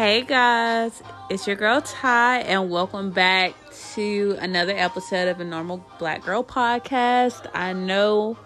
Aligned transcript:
Hey 0.00 0.22
guys, 0.22 1.02
it's 1.28 1.46
your 1.46 1.56
girl 1.56 1.82
Ty, 1.82 2.38
and 2.38 2.70
welcome 2.70 3.10
back 3.10 3.52
to 3.92 4.34
another 4.40 4.72
episode 4.74 5.28
of 5.28 5.40
a 5.40 5.44
normal 5.44 5.84
black 5.98 6.24
girl 6.24 6.42
podcast. 6.42 7.46
I 7.52 7.74
know 7.74 8.38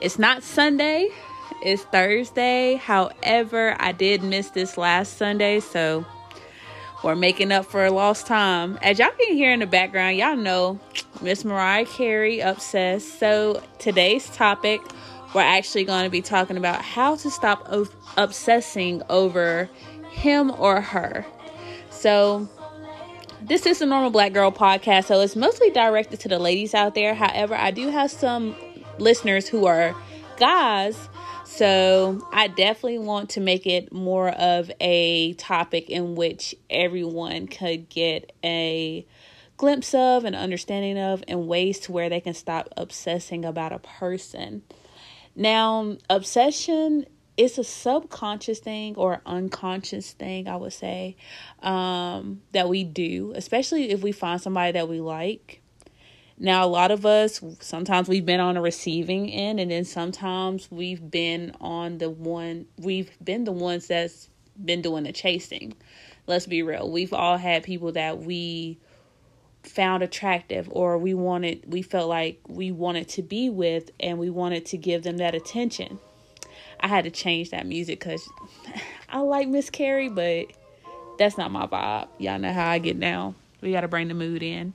it's 0.00 0.18
not 0.18 0.42
Sunday, 0.42 1.10
it's 1.62 1.82
Thursday. 1.82 2.76
However, 2.76 3.76
I 3.78 3.92
did 3.92 4.22
miss 4.22 4.48
this 4.48 4.78
last 4.78 5.18
Sunday, 5.18 5.60
so 5.60 6.06
we're 7.02 7.16
making 7.16 7.52
up 7.52 7.66
for 7.66 7.90
lost 7.90 8.26
time. 8.26 8.78
As 8.80 8.98
y'all 8.98 9.10
can 9.10 9.36
hear 9.36 9.52
in 9.52 9.60
the 9.60 9.66
background, 9.66 10.16
y'all 10.16 10.36
know 10.36 10.80
Miss 11.20 11.44
Mariah 11.44 11.84
Carey 11.84 12.40
obsessed. 12.40 13.18
So 13.18 13.62
today's 13.78 14.30
topic, 14.30 14.80
we're 15.34 15.42
actually 15.42 15.84
going 15.84 16.04
to 16.04 16.10
be 16.10 16.22
talking 16.22 16.56
about 16.56 16.80
how 16.80 17.16
to 17.16 17.30
stop 17.30 17.70
obsessing 18.16 19.02
over 19.10 19.68
him 20.14 20.50
or 20.58 20.80
her. 20.80 21.26
So, 21.90 22.48
this 23.42 23.66
is 23.66 23.82
a 23.82 23.86
normal 23.86 24.10
black 24.10 24.32
girl 24.32 24.50
podcast, 24.50 25.04
so 25.06 25.20
it's 25.20 25.36
mostly 25.36 25.70
directed 25.70 26.20
to 26.20 26.28
the 26.28 26.38
ladies 26.38 26.74
out 26.74 26.94
there. 26.94 27.14
However, 27.14 27.54
I 27.54 27.70
do 27.70 27.90
have 27.90 28.10
some 28.10 28.56
listeners 28.98 29.48
who 29.48 29.66
are 29.66 29.94
guys, 30.38 31.08
so 31.44 32.26
I 32.32 32.48
definitely 32.48 33.00
want 33.00 33.30
to 33.30 33.40
make 33.40 33.66
it 33.66 33.92
more 33.92 34.30
of 34.30 34.70
a 34.80 35.34
topic 35.34 35.90
in 35.90 36.14
which 36.14 36.54
everyone 36.70 37.46
could 37.46 37.88
get 37.88 38.32
a 38.42 39.06
glimpse 39.56 39.94
of, 39.94 40.24
an 40.24 40.34
understanding 40.34 40.98
of, 40.98 41.22
and 41.28 41.46
ways 41.46 41.78
to 41.80 41.92
where 41.92 42.08
they 42.08 42.20
can 42.20 42.34
stop 42.34 42.68
obsessing 42.76 43.44
about 43.44 43.72
a 43.72 43.78
person. 43.78 44.62
Now, 45.36 45.96
obsession 46.08 47.06
it's 47.36 47.58
a 47.58 47.64
subconscious 47.64 48.60
thing 48.60 48.94
or 48.96 49.20
unconscious 49.26 50.12
thing, 50.12 50.48
I 50.48 50.56
would 50.56 50.72
say, 50.72 51.16
um, 51.62 52.42
that 52.52 52.68
we 52.68 52.84
do, 52.84 53.32
especially 53.34 53.90
if 53.90 54.02
we 54.02 54.12
find 54.12 54.40
somebody 54.40 54.72
that 54.72 54.88
we 54.88 55.00
like. 55.00 55.60
Now, 56.38 56.64
a 56.64 56.66
lot 56.66 56.90
of 56.90 57.06
us, 57.06 57.40
sometimes 57.60 58.08
we've 58.08 58.26
been 58.26 58.40
on 58.40 58.56
a 58.56 58.60
receiving 58.60 59.30
end, 59.30 59.60
and 59.60 59.70
then 59.70 59.84
sometimes 59.84 60.68
we've 60.70 61.10
been 61.10 61.54
on 61.60 61.98
the 61.98 62.10
one, 62.10 62.66
we've 62.78 63.10
been 63.22 63.44
the 63.44 63.52
ones 63.52 63.88
that's 63.88 64.28
been 64.62 64.82
doing 64.82 65.04
the 65.04 65.12
chasing. 65.12 65.74
Let's 66.26 66.46
be 66.46 66.62
real. 66.62 66.90
We've 66.90 67.12
all 67.12 67.36
had 67.36 67.62
people 67.62 67.92
that 67.92 68.18
we 68.20 68.78
found 69.62 70.02
attractive 70.02 70.68
or 70.70 70.98
we 70.98 71.14
wanted, 71.14 71.64
we 71.66 71.82
felt 71.82 72.08
like 72.08 72.40
we 72.48 72.70
wanted 72.70 73.08
to 73.10 73.22
be 73.22 73.50
with, 73.50 73.90
and 73.98 74.18
we 74.18 74.30
wanted 74.30 74.66
to 74.66 74.76
give 74.76 75.02
them 75.02 75.16
that 75.18 75.34
attention 75.34 75.98
I 76.80 76.88
had 76.88 77.04
to 77.04 77.10
change 77.10 77.50
that 77.50 77.66
music 77.66 78.00
because 78.00 78.28
I 79.08 79.20
like 79.20 79.48
Miss 79.48 79.70
Carey, 79.70 80.08
but 80.08 80.48
that's 81.18 81.38
not 81.38 81.50
my 81.50 81.66
vibe. 81.66 82.08
Y'all 82.18 82.38
know 82.38 82.52
how 82.52 82.68
I 82.68 82.78
get 82.78 82.98
down. 82.98 83.34
We 83.60 83.72
got 83.72 83.82
to 83.82 83.88
bring 83.88 84.08
the 84.08 84.14
mood 84.14 84.42
in. 84.42 84.74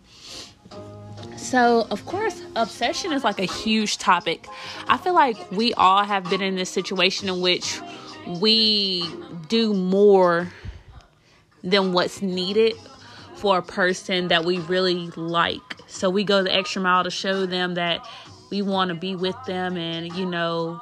So, 1.37 1.87
of 1.89 2.05
course, 2.05 2.41
obsession 2.55 3.13
is 3.13 3.23
like 3.23 3.39
a 3.39 3.45
huge 3.45 3.97
topic. 3.97 4.47
I 4.87 4.97
feel 4.97 5.13
like 5.13 5.51
we 5.51 5.73
all 5.73 6.03
have 6.03 6.29
been 6.29 6.41
in 6.41 6.55
this 6.55 6.69
situation 6.69 7.29
in 7.29 7.41
which 7.41 7.79
we 8.27 9.09
do 9.47 9.73
more 9.73 10.51
than 11.63 11.93
what's 11.93 12.21
needed 12.21 12.75
for 13.35 13.57
a 13.57 13.61
person 13.61 14.27
that 14.29 14.43
we 14.43 14.59
really 14.59 15.07
like. 15.15 15.61
So, 15.87 16.09
we 16.09 16.23
go 16.23 16.43
the 16.43 16.53
extra 16.53 16.81
mile 16.81 17.03
to 17.03 17.11
show 17.11 17.45
them 17.45 17.75
that 17.75 18.05
we 18.49 18.61
want 18.61 18.89
to 18.89 18.95
be 18.95 19.15
with 19.15 19.35
them 19.45 19.77
and, 19.77 20.13
you 20.15 20.25
know, 20.25 20.81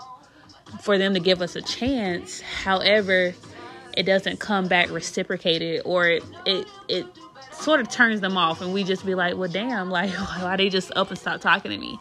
for 0.81 0.97
them 0.97 1.13
to 1.13 1.19
give 1.19 1.41
us 1.41 1.55
a 1.55 1.61
chance. 1.61 2.41
However, 2.41 3.33
it 3.95 4.03
doesn't 4.03 4.39
come 4.39 4.67
back 4.67 4.91
reciprocated 4.91 5.81
or 5.85 6.07
it 6.07 6.23
it, 6.45 6.67
it 6.87 7.05
sort 7.51 7.79
of 7.79 7.89
turns 7.89 8.21
them 8.21 8.37
off 8.37 8.61
and 8.61 8.73
we 8.73 8.83
just 8.83 9.05
be 9.05 9.15
like, 9.15 9.35
well 9.37 9.49
damn, 9.49 9.89
like 9.89 10.11
why 10.39 10.55
they 10.55 10.69
just 10.69 10.91
up 10.95 11.09
and 11.09 11.17
stop 11.17 11.41
talking 11.41 11.71
to 11.71 11.77
me. 11.77 11.99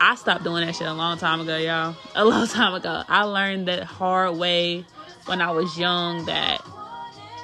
I 0.00 0.14
stopped 0.14 0.44
doing 0.44 0.64
that 0.64 0.76
shit 0.76 0.86
a 0.86 0.92
long 0.92 1.18
time 1.18 1.40
ago, 1.40 1.56
y'all. 1.56 1.96
A 2.14 2.24
long 2.24 2.46
time 2.46 2.74
ago. 2.74 3.02
I 3.08 3.24
learned 3.24 3.68
that 3.68 3.82
hard 3.82 4.36
way 4.36 4.84
when 5.26 5.40
I 5.40 5.50
was 5.50 5.78
young 5.78 6.24
that 6.26 6.64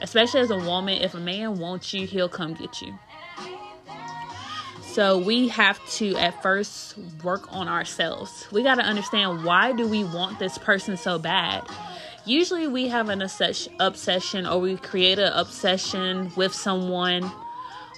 especially 0.02 0.40
as 0.40 0.50
a 0.50 0.58
woman, 0.58 1.00
if 1.00 1.14
a 1.14 1.20
man 1.20 1.58
wants 1.58 1.92
you, 1.94 2.06
he'll 2.06 2.28
come 2.28 2.54
get 2.54 2.82
you. 2.82 2.96
So 4.94 5.18
we 5.18 5.48
have 5.48 5.84
to 5.94 6.14
at 6.14 6.40
first 6.40 6.96
work 7.24 7.52
on 7.52 7.66
ourselves. 7.66 8.46
We 8.52 8.62
got 8.62 8.76
to 8.76 8.82
understand 8.82 9.44
why 9.44 9.72
do 9.72 9.88
we 9.88 10.04
want 10.04 10.38
this 10.38 10.56
person 10.56 10.96
so 10.96 11.18
bad? 11.18 11.66
Usually 12.24 12.68
we 12.68 12.86
have 12.86 13.08
an 13.08 13.20
obsession 13.20 14.46
or 14.46 14.60
we 14.60 14.76
create 14.76 15.18
an 15.18 15.32
obsession 15.32 16.30
with 16.36 16.54
someone 16.54 17.28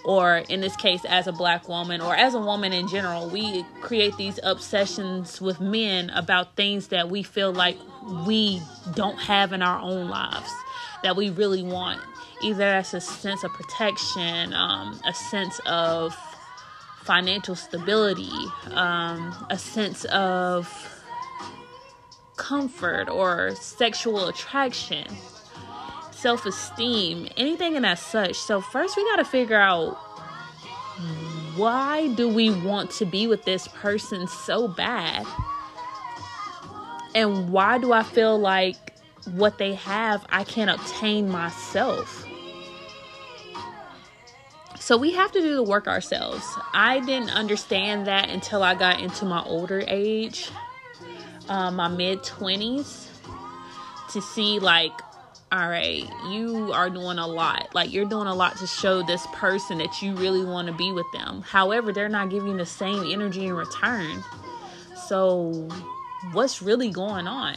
or 0.06 0.38
in 0.48 0.62
this 0.62 0.74
case 0.74 1.04
as 1.04 1.26
a 1.26 1.32
black 1.32 1.68
woman 1.68 2.00
or 2.00 2.16
as 2.16 2.32
a 2.32 2.40
woman 2.40 2.72
in 2.72 2.88
general, 2.88 3.28
we 3.28 3.64
create 3.82 4.16
these 4.16 4.40
obsessions 4.42 5.38
with 5.38 5.60
men 5.60 6.08
about 6.10 6.56
things 6.56 6.88
that 6.88 7.10
we 7.10 7.22
feel 7.22 7.52
like 7.52 7.76
we 8.26 8.62
don't 8.94 9.18
have 9.18 9.52
in 9.52 9.60
our 9.60 9.80
own 9.80 10.08
lives 10.08 10.50
that 11.02 11.14
we 11.14 11.28
really 11.28 11.62
want. 11.62 12.00
Either 12.42 12.64
as 12.64 12.94
a 12.94 13.02
sense 13.02 13.44
of 13.44 13.50
protection, 13.52 14.54
um, 14.54 14.98
a 15.04 15.12
sense 15.12 15.60
of 15.66 16.16
financial 17.06 17.54
stability, 17.54 18.32
um, 18.72 19.34
a 19.48 19.56
sense 19.56 20.04
of 20.06 20.68
comfort 22.36 23.08
or 23.08 23.54
sexual 23.54 24.26
attraction, 24.26 25.06
self 26.10 26.44
esteem, 26.44 27.28
anything 27.36 27.76
in 27.76 27.82
that 27.82 27.98
such. 27.98 28.36
So, 28.36 28.60
first, 28.60 28.96
we 28.96 29.04
got 29.04 29.16
to 29.16 29.24
figure 29.24 29.60
out 29.60 29.94
why 31.56 32.08
do 32.14 32.28
we 32.28 32.50
want 32.50 32.90
to 32.92 33.06
be 33.06 33.26
with 33.26 33.44
this 33.44 33.68
person 33.68 34.26
so 34.26 34.68
bad? 34.68 35.26
And 37.14 37.50
why 37.50 37.78
do 37.78 37.92
I 37.92 38.02
feel 38.02 38.38
like 38.38 38.94
what 39.32 39.58
they 39.58 39.74
have 39.74 40.26
I 40.28 40.44
can't 40.44 40.70
obtain 40.70 41.28
myself? 41.28 42.25
So 44.86 44.96
we 44.96 45.14
have 45.14 45.32
to 45.32 45.40
do 45.40 45.56
the 45.56 45.64
work 45.64 45.88
ourselves. 45.88 46.46
I 46.72 47.00
didn't 47.00 47.30
understand 47.30 48.06
that 48.06 48.30
until 48.30 48.62
I 48.62 48.76
got 48.76 49.00
into 49.00 49.24
my 49.24 49.42
older 49.42 49.82
age, 49.88 50.48
uh, 51.48 51.72
my 51.72 51.88
mid 51.88 52.20
20s, 52.20 53.08
to 54.12 54.22
see 54.22 54.60
like, 54.60 54.92
all 55.50 55.68
right, 55.68 56.08
you 56.30 56.70
are 56.72 56.88
doing 56.88 57.18
a 57.18 57.26
lot. 57.26 57.74
Like, 57.74 57.92
you're 57.92 58.04
doing 58.04 58.28
a 58.28 58.34
lot 58.36 58.58
to 58.58 58.68
show 58.68 59.02
this 59.02 59.26
person 59.32 59.78
that 59.78 60.02
you 60.02 60.14
really 60.14 60.44
want 60.44 60.68
to 60.68 60.72
be 60.72 60.92
with 60.92 61.10
them. 61.12 61.42
However, 61.42 61.92
they're 61.92 62.08
not 62.08 62.30
giving 62.30 62.56
the 62.56 62.64
same 62.64 63.10
energy 63.10 63.46
in 63.46 63.54
return. 63.54 64.22
So, 65.08 65.68
what's 66.30 66.62
really 66.62 66.90
going 66.90 67.26
on? 67.26 67.56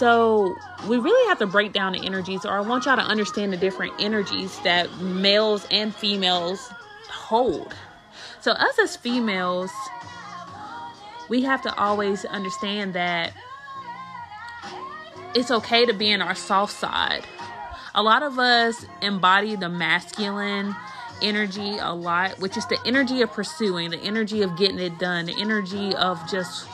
So 0.00 0.56
we 0.88 0.96
really 0.96 1.28
have 1.28 1.40
to 1.40 1.46
break 1.46 1.74
down 1.74 1.92
the 1.92 2.06
energies, 2.06 2.46
or 2.46 2.52
I 2.52 2.62
want 2.62 2.86
y'all 2.86 2.96
to 2.96 3.02
understand 3.02 3.52
the 3.52 3.58
different 3.58 3.92
energies 3.98 4.58
that 4.60 4.90
males 4.96 5.66
and 5.70 5.94
females 5.94 6.70
hold. 7.10 7.74
So, 8.40 8.52
us 8.52 8.78
as 8.78 8.96
females, 8.96 9.70
we 11.28 11.42
have 11.42 11.60
to 11.64 11.78
always 11.78 12.24
understand 12.24 12.94
that 12.94 13.34
it's 15.34 15.50
okay 15.50 15.84
to 15.84 15.92
be 15.92 16.10
in 16.10 16.22
our 16.22 16.34
soft 16.34 16.72
side. 16.72 17.26
A 17.94 18.02
lot 18.02 18.22
of 18.22 18.38
us 18.38 18.86
embody 19.02 19.54
the 19.54 19.68
masculine 19.68 20.74
energy 21.20 21.76
a 21.76 21.92
lot, 21.92 22.38
which 22.38 22.56
is 22.56 22.64
the 22.68 22.78
energy 22.86 23.20
of 23.20 23.32
pursuing, 23.32 23.90
the 23.90 24.00
energy 24.00 24.40
of 24.40 24.56
getting 24.56 24.78
it 24.78 24.98
done, 24.98 25.26
the 25.26 25.38
energy 25.38 25.94
of 25.94 26.18
just, 26.30 26.66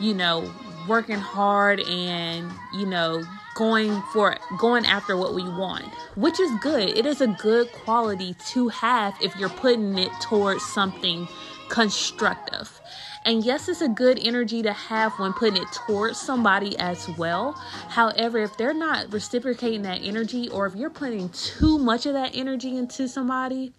you 0.00 0.14
know, 0.14 0.50
working 0.88 1.18
hard 1.18 1.80
and 1.80 2.50
you 2.74 2.86
know 2.86 3.22
going 3.54 4.02
for 4.12 4.36
going 4.58 4.84
after 4.84 5.16
what 5.16 5.34
we 5.34 5.42
want 5.42 5.84
which 6.16 6.38
is 6.38 6.50
good. 6.60 6.90
It 6.90 7.06
is 7.06 7.20
a 7.20 7.26
good 7.26 7.70
quality 7.72 8.34
to 8.48 8.68
have 8.68 9.14
if 9.20 9.34
you're 9.36 9.48
putting 9.48 9.98
it 9.98 10.12
towards 10.20 10.64
something 10.64 11.28
constructive. 11.68 12.80
And 13.24 13.44
yes 13.44 13.68
it's 13.68 13.80
a 13.80 13.88
good 13.88 14.18
energy 14.22 14.62
to 14.62 14.72
have 14.72 15.12
when 15.18 15.32
putting 15.32 15.62
it 15.62 15.68
towards 15.72 16.20
somebody 16.20 16.76
as 16.78 17.08
well. 17.16 17.52
However 17.88 18.38
if 18.38 18.56
they're 18.56 18.74
not 18.74 19.12
reciprocating 19.12 19.82
that 19.82 20.02
energy 20.02 20.48
or 20.48 20.66
if 20.66 20.74
you're 20.74 20.90
putting 20.90 21.30
too 21.30 21.78
much 21.78 22.06
of 22.06 22.12
that 22.12 22.32
energy 22.34 22.76
into 22.76 23.08
somebody 23.08 23.72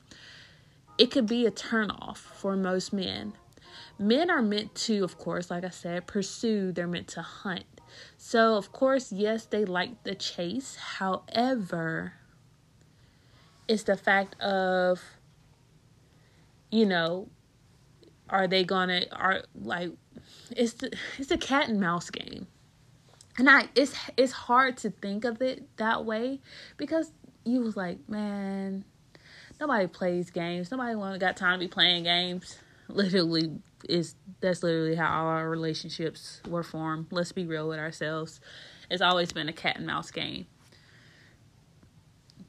it 0.97 1.11
could 1.11 1.27
be 1.27 1.45
a 1.45 1.51
turnoff 1.51 2.17
for 2.17 2.55
most 2.55 2.93
men 2.93 3.33
Men 3.97 4.29
are 4.29 4.41
meant 4.41 4.75
to, 4.75 5.03
of 5.03 5.17
course, 5.17 5.49
like 5.49 5.63
I 5.63 5.69
said, 5.69 6.07
pursue, 6.07 6.71
they're 6.71 6.87
meant 6.87 7.07
to 7.09 7.21
hunt. 7.21 7.65
So, 8.17 8.57
of 8.57 8.71
course, 8.71 9.11
yes, 9.11 9.45
they 9.45 9.65
like 9.65 10.03
the 10.03 10.15
chase. 10.15 10.75
However, 10.75 12.13
it's 13.67 13.83
the 13.83 13.95
fact 13.97 14.39
of, 14.41 15.01
you 16.71 16.85
know, 16.85 17.29
are 18.29 18.47
they 18.47 18.63
gonna, 18.63 19.05
are 19.11 19.43
like, 19.55 19.91
it's 20.51 20.73
the, 20.73 20.91
it's 21.17 21.31
a 21.31 21.37
cat 21.37 21.69
and 21.69 21.79
mouse 21.79 22.09
game. 22.09 22.47
and 23.37 23.49
I 23.49 23.69
it's 23.75 23.93
it's 24.17 24.31
hard 24.31 24.77
to 24.77 24.89
think 24.91 25.25
of 25.25 25.41
it 25.41 25.63
that 25.77 26.05
way 26.05 26.39
because 26.77 27.11
you 27.43 27.61
was 27.61 27.75
like, 27.77 28.07
man, 28.09 28.85
nobody 29.59 29.87
plays 29.87 30.31
games. 30.31 30.71
Nobody 30.71 30.95
want 30.95 31.19
got 31.19 31.37
time 31.37 31.59
to 31.59 31.65
be 31.65 31.69
playing 31.69 32.03
games. 32.03 32.57
Literally 32.87 33.51
is 33.89 34.15
that's 34.41 34.63
literally 34.63 34.95
how 34.95 35.21
all 35.21 35.27
our 35.27 35.49
relationships 35.49 36.41
were 36.47 36.63
formed. 36.63 37.07
Let's 37.11 37.31
be 37.31 37.45
real 37.45 37.67
with 37.67 37.79
ourselves. 37.79 38.39
It's 38.89 39.01
always 39.01 39.31
been 39.31 39.49
a 39.49 39.53
cat 39.53 39.77
and 39.77 39.87
mouse 39.87 40.11
game. 40.11 40.45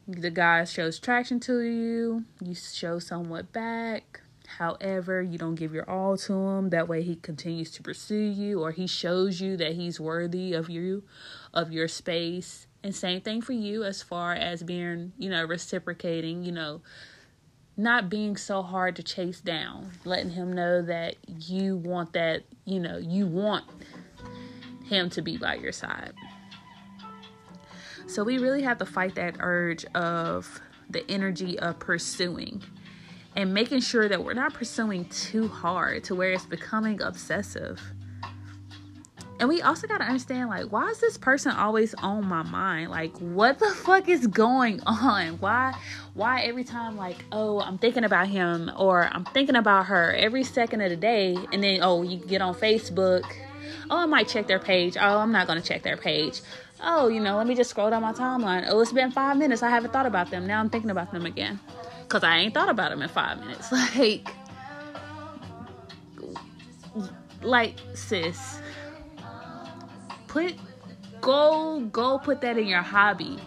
The 0.08 0.30
guy 0.30 0.64
shows 0.64 0.98
traction 0.98 1.40
to 1.40 1.60
you, 1.60 2.24
you 2.40 2.54
show 2.54 2.98
somewhat 2.98 3.52
back 3.52 4.20
However, 4.46 5.20
you 5.22 5.38
don't 5.38 5.56
give 5.56 5.74
your 5.74 5.88
all 5.88 6.16
to 6.18 6.32
him. 6.32 6.70
That 6.70 6.88
way, 6.88 7.02
he 7.02 7.16
continues 7.16 7.70
to 7.72 7.82
pursue 7.82 8.14
you, 8.14 8.62
or 8.62 8.70
he 8.70 8.86
shows 8.86 9.40
you 9.40 9.56
that 9.56 9.74
he's 9.74 10.00
worthy 10.00 10.52
of 10.52 10.70
you, 10.70 11.02
of 11.52 11.72
your 11.72 11.88
space. 11.88 12.66
And 12.82 12.94
same 12.94 13.20
thing 13.20 13.42
for 13.42 13.52
you 13.52 13.82
as 13.84 14.02
far 14.02 14.32
as 14.32 14.62
being, 14.62 15.12
you 15.18 15.28
know, 15.28 15.44
reciprocating, 15.44 16.44
you 16.44 16.52
know, 16.52 16.80
not 17.76 18.08
being 18.08 18.36
so 18.36 18.62
hard 18.62 18.96
to 18.96 19.02
chase 19.02 19.40
down, 19.40 19.90
letting 20.04 20.30
him 20.30 20.52
know 20.52 20.82
that 20.82 21.16
you 21.26 21.76
want 21.76 22.12
that, 22.14 22.42
you 22.64 22.80
know, 22.80 22.96
you 22.96 23.26
want 23.26 23.64
him 24.84 25.10
to 25.10 25.20
be 25.20 25.36
by 25.36 25.54
your 25.54 25.72
side. 25.72 26.12
So 28.06 28.22
we 28.22 28.38
really 28.38 28.62
have 28.62 28.78
to 28.78 28.86
fight 28.86 29.14
that 29.16 29.36
urge 29.40 29.84
of 29.94 30.60
the 30.88 31.08
energy 31.10 31.58
of 31.58 31.78
pursuing 31.78 32.62
and 33.34 33.52
making 33.52 33.80
sure 33.80 34.08
that 34.08 34.24
we're 34.24 34.32
not 34.32 34.54
pursuing 34.54 35.04
too 35.06 35.48
hard 35.48 36.04
to 36.04 36.14
where 36.14 36.32
it's 36.32 36.46
becoming 36.46 37.02
obsessive. 37.02 37.82
And 39.38 39.48
we 39.48 39.60
also 39.60 39.86
got 39.86 39.98
to 39.98 40.04
understand 40.04 40.48
like 40.48 40.66
why 40.72 40.88
is 40.88 40.98
this 40.98 41.18
person 41.18 41.52
always 41.52 41.94
on 41.94 42.26
my 42.26 42.42
mind? 42.42 42.90
Like 42.90 43.16
what 43.18 43.58
the 43.58 43.68
fuck 43.68 44.08
is 44.08 44.26
going 44.26 44.80
on? 44.86 45.38
Why 45.40 45.74
why 46.14 46.42
every 46.42 46.64
time 46.64 46.96
like 46.96 47.16
oh, 47.32 47.60
I'm 47.60 47.78
thinking 47.78 48.04
about 48.04 48.28
him 48.28 48.70
or 48.76 49.08
I'm 49.12 49.24
thinking 49.26 49.56
about 49.56 49.86
her 49.86 50.12
every 50.14 50.44
second 50.44 50.80
of 50.80 50.90
the 50.90 50.96
day 50.96 51.36
and 51.52 51.62
then 51.62 51.80
oh, 51.82 52.02
you 52.02 52.18
get 52.18 52.40
on 52.40 52.54
Facebook, 52.54 53.24
oh, 53.90 53.98
I 53.98 54.06
might 54.06 54.28
check 54.28 54.46
their 54.46 54.58
page. 54.58 54.96
Oh, 54.96 55.18
I'm 55.18 55.32
not 55.32 55.46
going 55.46 55.60
to 55.60 55.66
check 55.66 55.82
their 55.82 55.96
page. 55.96 56.40
Oh, 56.82 57.08
you 57.08 57.20
know, 57.20 57.36
let 57.36 57.46
me 57.46 57.54
just 57.54 57.70
scroll 57.70 57.88
down 57.88 58.02
my 58.02 58.12
timeline. 58.12 58.66
Oh, 58.68 58.80
it's 58.80 58.92
been 58.92 59.10
5 59.10 59.38
minutes. 59.38 59.62
I 59.62 59.70
haven't 59.70 59.94
thought 59.94 60.04
about 60.04 60.30
them. 60.30 60.46
Now 60.46 60.60
I'm 60.60 60.68
thinking 60.68 60.90
about 60.90 61.10
them 61.10 61.24
again 61.24 61.58
because 62.06 62.22
I 62.22 62.38
ain't 62.38 62.54
thought 62.54 62.68
about 62.68 62.90
them 62.90 63.02
in 63.02 63.08
five 63.08 63.40
minutes. 63.40 63.72
Like, 63.96 64.28
like 67.42 67.74
sis, 67.94 68.60
put 70.36 70.54
go 71.22 71.80
go 71.92 72.18
put 72.18 72.42
that 72.42 72.58
in 72.58 72.66
your 72.66 72.82
hobby. 72.82 73.38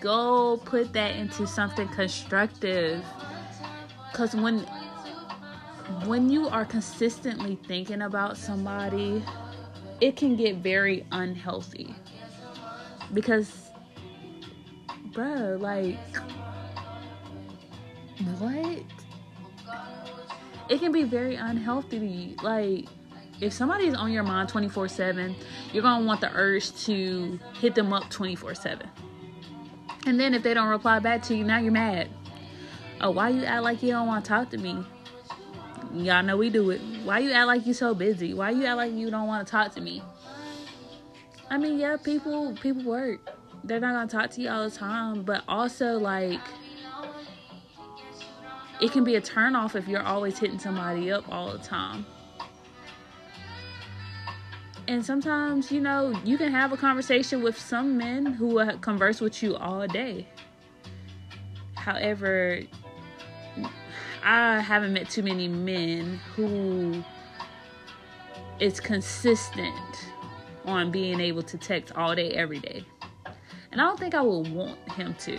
Go 0.00 0.56
put 0.64 0.94
that 0.94 1.14
into 1.16 1.46
something 1.46 1.86
constructive. 1.88 3.04
Cause 4.14 4.34
when 4.34 4.60
when 6.06 6.30
you 6.30 6.48
are 6.48 6.64
consistently 6.64 7.58
thinking 7.68 8.00
about 8.00 8.38
somebody, 8.38 9.22
it 10.00 10.16
can 10.16 10.34
get 10.34 10.56
very 10.56 11.04
unhealthy. 11.12 11.94
Because 13.12 13.70
bro, 15.12 15.58
like 15.60 16.16
what? 18.38 18.82
It 20.70 20.78
can 20.78 20.92
be 20.92 21.02
very 21.02 21.34
unhealthy. 21.34 22.36
Like, 22.42 22.86
if 23.40 23.52
somebody's 23.52 23.94
on 23.94 24.12
your 24.12 24.22
mind 24.22 24.48
24 24.48 24.88
7, 24.88 25.34
you're 25.72 25.82
going 25.82 26.00
to 26.00 26.06
want 26.06 26.20
the 26.20 26.30
urge 26.34 26.72
to 26.84 27.38
hit 27.60 27.74
them 27.74 27.92
up 27.92 28.10
24 28.10 28.54
7. 28.54 28.88
And 30.06 30.18
then 30.18 30.34
if 30.34 30.42
they 30.42 30.54
don't 30.54 30.68
reply 30.68 30.98
back 30.98 31.22
to 31.24 31.36
you, 31.36 31.44
now 31.44 31.58
you're 31.58 31.72
mad. 31.72 32.08
Oh, 33.00 33.10
why 33.10 33.30
you 33.30 33.44
act 33.44 33.62
like 33.62 33.82
you 33.82 33.90
don't 33.90 34.06
want 34.06 34.24
to 34.24 34.28
talk 34.28 34.50
to 34.50 34.58
me? 34.58 34.84
Y'all 35.94 36.22
know 36.22 36.36
we 36.36 36.50
do 36.50 36.70
it. 36.70 36.80
Why 37.04 37.18
you 37.18 37.32
act 37.32 37.46
like 37.46 37.66
you 37.66 37.74
so 37.74 37.94
busy? 37.94 38.34
Why 38.34 38.50
you 38.50 38.64
act 38.66 38.76
like 38.76 38.92
you 38.92 39.10
don't 39.10 39.26
want 39.26 39.46
to 39.46 39.50
talk 39.50 39.74
to 39.74 39.80
me? 39.80 40.02
I 41.50 41.58
mean, 41.58 41.78
yeah, 41.78 41.96
people 41.96 42.56
people 42.60 42.84
work. 42.84 43.28
They're 43.64 43.80
not 43.80 43.92
gonna 43.92 44.06
talk 44.06 44.30
to 44.36 44.40
you 44.40 44.50
all 44.50 44.68
the 44.68 44.74
time, 44.74 45.22
but 45.22 45.42
also 45.48 45.98
like 45.98 46.40
it 48.80 48.92
can 48.92 49.02
be 49.02 49.16
a 49.16 49.20
turnoff 49.20 49.74
if 49.74 49.88
you're 49.88 50.02
always 50.02 50.38
hitting 50.38 50.58
somebody 50.58 51.10
up 51.10 51.24
all 51.28 51.52
the 51.52 51.58
time. 51.58 52.06
And 54.90 55.06
sometimes, 55.06 55.70
you 55.70 55.80
know, 55.80 56.12
you 56.24 56.36
can 56.36 56.50
have 56.50 56.72
a 56.72 56.76
conversation 56.76 57.44
with 57.44 57.56
some 57.56 57.96
men 57.96 58.26
who 58.26 58.48
will 58.48 58.76
converse 58.78 59.20
with 59.20 59.40
you 59.40 59.54
all 59.54 59.86
day. 59.86 60.26
However, 61.76 62.58
I 64.24 64.58
haven't 64.58 64.92
met 64.92 65.08
too 65.08 65.22
many 65.22 65.46
men 65.46 66.18
who 66.34 67.04
is 68.58 68.80
consistent 68.80 70.10
on 70.64 70.90
being 70.90 71.20
able 71.20 71.44
to 71.44 71.56
text 71.56 71.94
all 71.94 72.16
day, 72.16 72.32
every 72.32 72.58
day. 72.58 72.84
And 73.70 73.80
I 73.80 73.84
don't 73.84 73.96
think 73.96 74.16
I 74.16 74.22
would 74.22 74.52
want 74.52 74.76
him 74.94 75.14
to. 75.20 75.38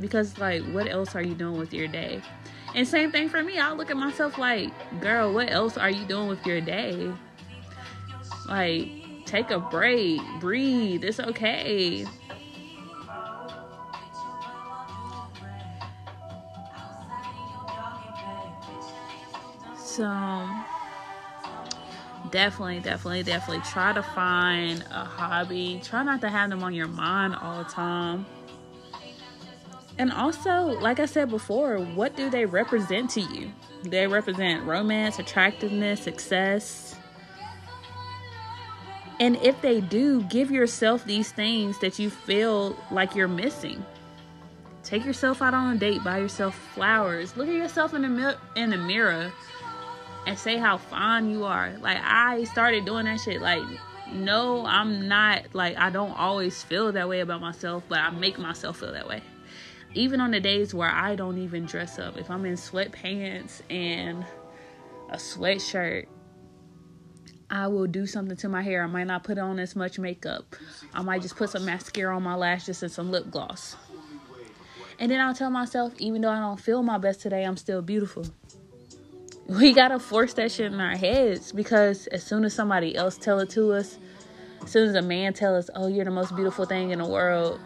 Because, 0.00 0.38
like, 0.38 0.62
what 0.66 0.86
else 0.86 1.16
are 1.16 1.22
you 1.22 1.34
doing 1.34 1.58
with 1.58 1.74
your 1.74 1.88
day? 1.88 2.22
And 2.76 2.86
same 2.86 3.10
thing 3.10 3.28
for 3.28 3.42
me. 3.42 3.58
I 3.58 3.72
look 3.72 3.90
at 3.90 3.96
myself 3.96 4.38
like, 4.38 4.70
girl, 5.00 5.34
what 5.34 5.50
else 5.50 5.76
are 5.76 5.90
you 5.90 6.04
doing 6.04 6.28
with 6.28 6.46
your 6.46 6.60
day? 6.60 7.12
Like, 8.48 8.88
take 9.26 9.50
a 9.50 9.58
break, 9.58 10.20
breathe. 10.40 11.04
It's 11.04 11.20
okay. 11.20 12.06
So, 19.76 20.48
definitely, 22.30 22.80
definitely, 22.80 23.22
definitely 23.22 23.62
try 23.62 23.92
to 23.92 24.02
find 24.02 24.84
a 24.90 25.04
hobby. 25.04 25.80
Try 25.84 26.02
not 26.02 26.20
to 26.22 26.28
have 26.28 26.50
them 26.50 26.62
on 26.62 26.74
your 26.74 26.88
mind 26.88 27.36
all 27.36 27.62
the 27.62 27.70
time 27.70 28.26
and 29.98 30.10
also, 30.12 30.78
like 30.80 30.98
I 30.98 31.06
said 31.06 31.30
before, 31.30 31.78
what 31.78 32.16
do 32.16 32.28
they 32.28 32.46
represent 32.46 33.10
to 33.10 33.20
you? 33.20 33.52
They 33.84 34.06
represent 34.06 34.64
romance, 34.64 35.18
attractiveness, 35.18 36.00
success. 36.00 36.96
And 39.24 39.36
if 39.36 39.58
they 39.62 39.80
do, 39.80 40.22
give 40.24 40.50
yourself 40.50 41.06
these 41.06 41.32
things 41.32 41.78
that 41.78 41.98
you 41.98 42.10
feel 42.10 42.76
like 42.90 43.14
you're 43.14 43.26
missing. 43.26 43.82
Take 44.82 45.06
yourself 45.06 45.40
out 45.40 45.54
on 45.54 45.74
a 45.74 45.78
date, 45.78 46.04
buy 46.04 46.18
yourself 46.18 46.54
flowers. 46.74 47.34
Look 47.34 47.48
at 47.48 47.54
yourself 47.54 47.94
in 47.94 48.02
the 48.02 48.10
mi- 48.10 48.62
in 48.62 48.68
the 48.68 48.76
mirror 48.76 49.32
and 50.26 50.38
say 50.38 50.58
how 50.58 50.76
fine 50.76 51.30
you 51.30 51.44
are. 51.44 51.72
Like 51.80 51.96
I 52.02 52.44
started 52.44 52.84
doing 52.84 53.06
that 53.06 53.18
shit 53.18 53.40
like 53.40 53.62
no, 54.12 54.66
I'm 54.66 55.08
not 55.08 55.54
like 55.54 55.78
I 55.78 55.88
don't 55.88 56.12
always 56.18 56.62
feel 56.62 56.92
that 56.92 57.08
way 57.08 57.20
about 57.20 57.40
myself, 57.40 57.82
but 57.88 58.00
I 58.00 58.10
make 58.10 58.38
myself 58.38 58.80
feel 58.80 58.92
that 58.92 59.08
way 59.08 59.22
even 59.94 60.20
on 60.20 60.32
the 60.32 60.40
days 60.40 60.74
where 60.74 60.90
I 60.90 61.14
don't 61.14 61.38
even 61.38 61.64
dress 61.66 61.98
up, 61.98 62.18
if 62.18 62.30
I'm 62.30 62.44
in 62.44 62.54
sweatpants 62.54 63.62
and 63.70 64.26
a 65.08 65.16
sweatshirt, 65.16 66.08
I 67.50 67.68
will 67.68 67.86
do 67.86 68.06
something 68.06 68.36
to 68.38 68.48
my 68.48 68.62
hair. 68.62 68.82
I 68.84 68.86
might 68.86 69.06
not 69.06 69.24
put 69.24 69.38
on 69.38 69.58
as 69.58 69.76
much 69.76 69.98
makeup. 69.98 70.56
I 70.92 71.02
might 71.02 71.22
just 71.22 71.36
put 71.36 71.50
some 71.50 71.64
mascara 71.64 72.14
on 72.16 72.22
my 72.22 72.34
lashes 72.34 72.82
and 72.82 72.90
some 72.90 73.10
lip 73.10 73.30
gloss. 73.30 73.76
And 74.98 75.10
then 75.10 75.20
I'll 75.20 75.34
tell 75.34 75.50
myself, 75.50 75.92
even 75.98 76.22
though 76.22 76.30
I 76.30 76.38
don't 76.38 76.60
feel 76.60 76.82
my 76.82 76.98
best 76.98 77.20
today, 77.20 77.44
I'm 77.44 77.56
still 77.56 77.82
beautiful. 77.82 78.26
We 79.46 79.74
gotta 79.74 79.98
force 79.98 80.34
that 80.34 80.52
shit 80.52 80.72
in 80.72 80.80
our 80.80 80.96
heads 80.96 81.52
because 81.52 82.06
as 82.08 82.24
soon 82.24 82.44
as 82.44 82.54
somebody 82.54 82.96
else 82.96 83.18
tell 83.18 83.40
it 83.40 83.50
to 83.50 83.72
us, 83.72 83.98
as 84.62 84.70
soon 84.70 84.88
as 84.88 84.94
a 84.94 85.02
man 85.02 85.34
tell 85.34 85.54
us, 85.54 85.68
"Oh, 85.74 85.86
you're 85.86 86.06
the 86.06 86.10
most 86.10 86.34
beautiful 86.34 86.64
thing 86.64 86.90
in 86.90 86.98
the 87.00 87.06
world," 87.06 87.60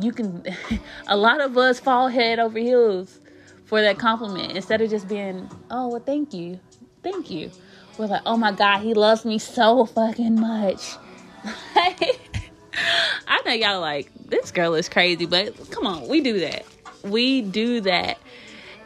you 0.00 0.12
can 0.12 0.44
a 1.08 1.16
lot 1.16 1.40
of 1.40 1.56
us 1.56 1.80
fall 1.80 2.08
head 2.08 2.38
over 2.38 2.58
heels 2.58 3.18
for 3.64 3.80
that 3.80 3.98
compliment 3.98 4.52
instead 4.52 4.80
of 4.80 4.90
just 4.90 5.08
being 5.08 5.48
oh 5.70 5.88
well 5.88 6.00
thank 6.00 6.32
you 6.32 6.58
thank 7.02 7.30
you 7.30 7.50
we're 7.98 8.06
like 8.06 8.22
oh 8.26 8.36
my 8.36 8.52
god 8.52 8.80
he 8.80 8.94
loves 8.94 9.24
me 9.24 9.38
so 9.38 9.84
fucking 9.86 10.40
much 10.40 10.96
i 11.76 13.40
know 13.44 13.52
y'all 13.52 13.80
like 13.80 14.10
this 14.26 14.50
girl 14.50 14.74
is 14.74 14.88
crazy 14.88 15.26
but 15.26 15.70
come 15.70 15.86
on 15.86 16.06
we 16.08 16.20
do 16.20 16.40
that 16.40 16.64
we 17.04 17.42
do 17.42 17.80
that 17.80 18.18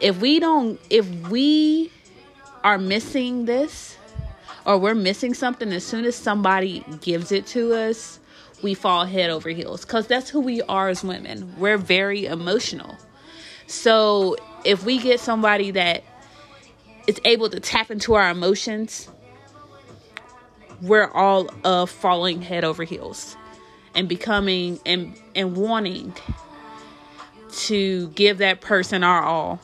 if 0.00 0.20
we 0.20 0.38
don't 0.38 0.80
if 0.90 1.08
we 1.28 1.90
are 2.62 2.78
missing 2.78 3.44
this 3.44 3.96
or 4.64 4.78
we're 4.78 4.94
missing 4.94 5.34
something 5.34 5.72
as 5.72 5.84
soon 5.84 6.04
as 6.04 6.16
somebody 6.16 6.84
gives 7.00 7.30
it 7.30 7.46
to 7.46 7.74
us 7.74 8.18
we 8.64 8.74
fall 8.74 9.04
head 9.04 9.30
over 9.30 9.50
heels 9.50 9.84
because 9.84 10.08
that's 10.08 10.30
who 10.30 10.40
we 10.40 10.62
are 10.62 10.88
as 10.88 11.04
women. 11.04 11.54
We're 11.58 11.78
very 11.78 12.24
emotional. 12.24 12.96
So 13.66 14.36
if 14.64 14.84
we 14.84 14.98
get 14.98 15.20
somebody 15.20 15.70
that 15.72 16.02
is 17.06 17.20
able 17.24 17.50
to 17.50 17.60
tap 17.60 17.90
into 17.90 18.14
our 18.14 18.30
emotions, 18.30 19.08
we're 20.80 21.10
all 21.10 21.48
uh 21.64 21.86
falling 21.86 22.42
head 22.42 22.64
over 22.64 22.84
heels 22.84 23.36
and 23.94 24.08
becoming 24.08 24.78
and 24.84 25.14
and 25.34 25.56
wanting 25.56 26.12
to 27.52 28.08
give 28.08 28.38
that 28.38 28.60
person 28.60 29.04
our 29.04 29.22
all. 29.22 29.60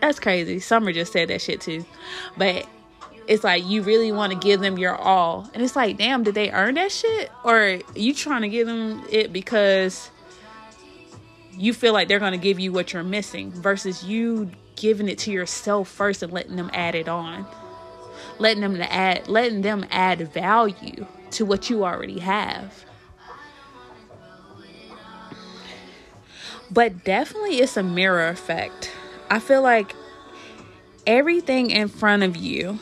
That's 0.00 0.20
crazy. 0.20 0.60
Summer 0.60 0.92
just 0.92 1.12
said 1.12 1.28
that 1.28 1.42
shit 1.42 1.60
too. 1.60 1.84
But 2.36 2.66
it's 3.26 3.44
like 3.44 3.66
you 3.66 3.82
really 3.82 4.10
want 4.10 4.32
to 4.32 4.38
give 4.38 4.60
them 4.60 4.78
your 4.78 4.96
all. 4.96 5.50
And 5.52 5.62
it's 5.62 5.76
like, 5.76 5.98
damn, 5.98 6.22
did 6.22 6.34
they 6.34 6.50
earn 6.50 6.74
that 6.74 6.90
shit? 6.90 7.30
Or 7.44 7.80
you 7.94 8.14
trying 8.14 8.42
to 8.42 8.48
give 8.48 8.66
them 8.66 9.04
it 9.10 9.32
because 9.32 10.10
you 11.52 11.74
feel 11.74 11.92
like 11.92 12.08
they're 12.08 12.20
going 12.20 12.32
to 12.32 12.38
give 12.38 12.58
you 12.58 12.72
what 12.72 12.92
you're 12.92 13.02
missing 13.02 13.50
versus 13.50 14.04
you 14.04 14.50
giving 14.78 15.08
it 15.08 15.18
to 15.18 15.32
yourself 15.32 15.88
first 15.88 16.22
and 16.22 16.32
letting 16.32 16.56
them 16.56 16.70
add 16.72 16.94
it 16.94 17.08
on. 17.08 17.46
Letting 18.38 18.62
them 18.62 18.80
add 18.80 19.28
letting 19.28 19.62
them 19.62 19.84
add 19.90 20.32
value 20.32 21.06
to 21.32 21.44
what 21.44 21.68
you 21.68 21.84
already 21.84 22.20
have. 22.20 22.84
But 26.70 27.04
definitely 27.04 27.56
it's 27.58 27.76
a 27.76 27.82
mirror 27.82 28.28
effect. 28.28 28.92
I 29.30 29.40
feel 29.40 29.62
like 29.62 29.94
everything 31.06 31.70
in 31.70 31.88
front 31.88 32.22
of 32.22 32.36
you 32.36 32.78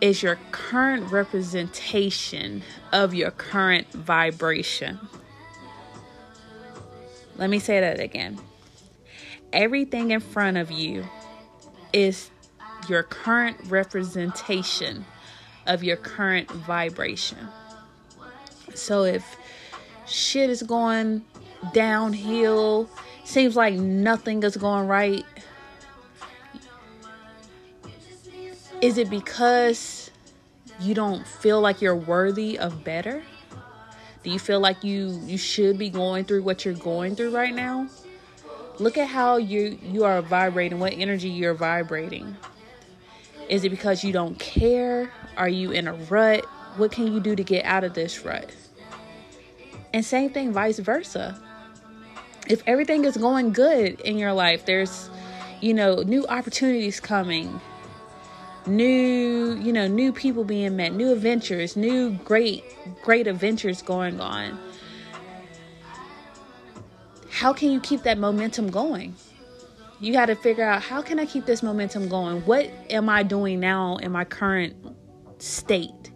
is 0.00 0.22
your 0.22 0.38
current 0.50 1.12
representation 1.12 2.62
of 2.92 3.12
your 3.12 3.30
current 3.30 3.92
vibration. 3.92 4.98
Let 7.36 7.50
me 7.50 7.58
say 7.58 7.80
that 7.80 8.00
again. 8.00 8.38
Everything 9.52 10.10
in 10.10 10.20
front 10.20 10.56
of 10.56 10.70
you 10.70 11.04
is 11.92 12.30
your 12.88 13.02
current 13.02 13.56
representation 13.66 15.04
of 15.66 15.82
your 15.82 15.96
current 15.96 16.50
vibration. 16.50 17.48
So 18.74 19.04
if 19.04 19.36
shit 20.06 20.50
is 20.50 20.62
going 20.62 21.24
downhill, 21.72 22.88
seems 23.24 23.56
like 23.56 23.74
nothing 23.74 24.42
is 24.42 24.56
going 24.56 24.86
right, 24.86 25.24
Is 28.80 28.96
it 28.96 29.10
because 29.10 30.10
you 30.80 30.94
don't 30.94 31.26
feel 31.26 31.60
like 31.60 31.82
you're 31.82 31.94
worthy 31.94 32.58
of 32.58 32.82
better? 32.82 33.22
Do 34.22 34.30
you 34.30 34.38
feel 34.38 34.58
like 34.58 34.82
you 34.82 35.20
you 35.26 35.36
should 35.36 35.76
be 35.76 35.90
going 35.90 36.24
through 36.24 36.42
what 36.44 36.64
you're 36.64 36.72
going 36.72 37.14
through 37.14 37.34
right 37.36 37.54
now? 37.54 37.88
Look 38.80 38.96
at 38.96 39.08
how 39.08 39.36
you 39.36 39.78
you 39.82 40.04
are 40.04 40.22
vibrating, 40.22 40.80
what 40.80 40.94
energy 40.94 41.28
you're 41.28 41.54
vibrating. 41.54 42.36
Is 43.48 43.62
it 43.64 43.68
because 43.68 44.02
you 44.02 44.12
don't 44.12 44.38
care? 44.38 45.12
Are 45.36 45.48
you 45.48 45.70
in 45.70 45.86
a 45.86 45.92
rut? 45.92 46.44
What 46.76 46.90
can 46.90 47.12
you 47.12 47.20
do 47.20 47.36
to 47.36 47.44
get 47.44 47.64
out 47.66 47.84
of 47.84 47.94
this 47.94 48.24
rut? 48.24 48.50
And 49.92 50.04
same 50.04 50.30
thing 50.30 50.52
vice 50.52 50.78
versa. 50.78 51.38
If 52.48 52.62
everything 52.66 53.04
is 53.04 53.16
going 53.16 53.52
good 53.52 54.00
in 54.00 54.18
your 54.18 54.32
life, 54.32 54.64
there's 54.64 55.10
you 55.60 55.74
know, 55.74 55.96
new 56.02 56.26
opportunities 56.26 57.00
coming 57.00 57.60
new 58.66 59.54
you 59.54 59.72
know 59.72 59.88
new 59.88 60.12
people 60.12 60.44
being 60.44 60.76
met 60.76 60.92
new 60.92 61.12
adventures 61.12 61.76
new 61.76 62.10
great 62.24 62.62
great 63.02 63.26
adventures 63.26 63.80
going 63.80 64.20
on 64.20 64.58
how 67.30 67.52
can 67.52 67.70
you 67.70 67.80
keep 67.80 68.02
that 68.02 68.18
momentum 68.18 68.70
going 68.70 69.14
you 70.00 70.12
got 70.12 70.26
to 70.26 70.34
figure 70.34 70.64
out 70.64 70.82
how 70.82 71.00
can 71.00 71.18
i 71.18 71.26
keep 71.26 71.46
this 71.46 71.62
momentum 71.62 72.08
going 72.08 72.40
what 72.46 72.68
am 72.90 73.08
i 73.08 73.22
doing 73.22 73.60
now 73.60 73.96
in 73.96 74.12
my 74.12 74.24
current 74.24 74.74
state 75.38 76.10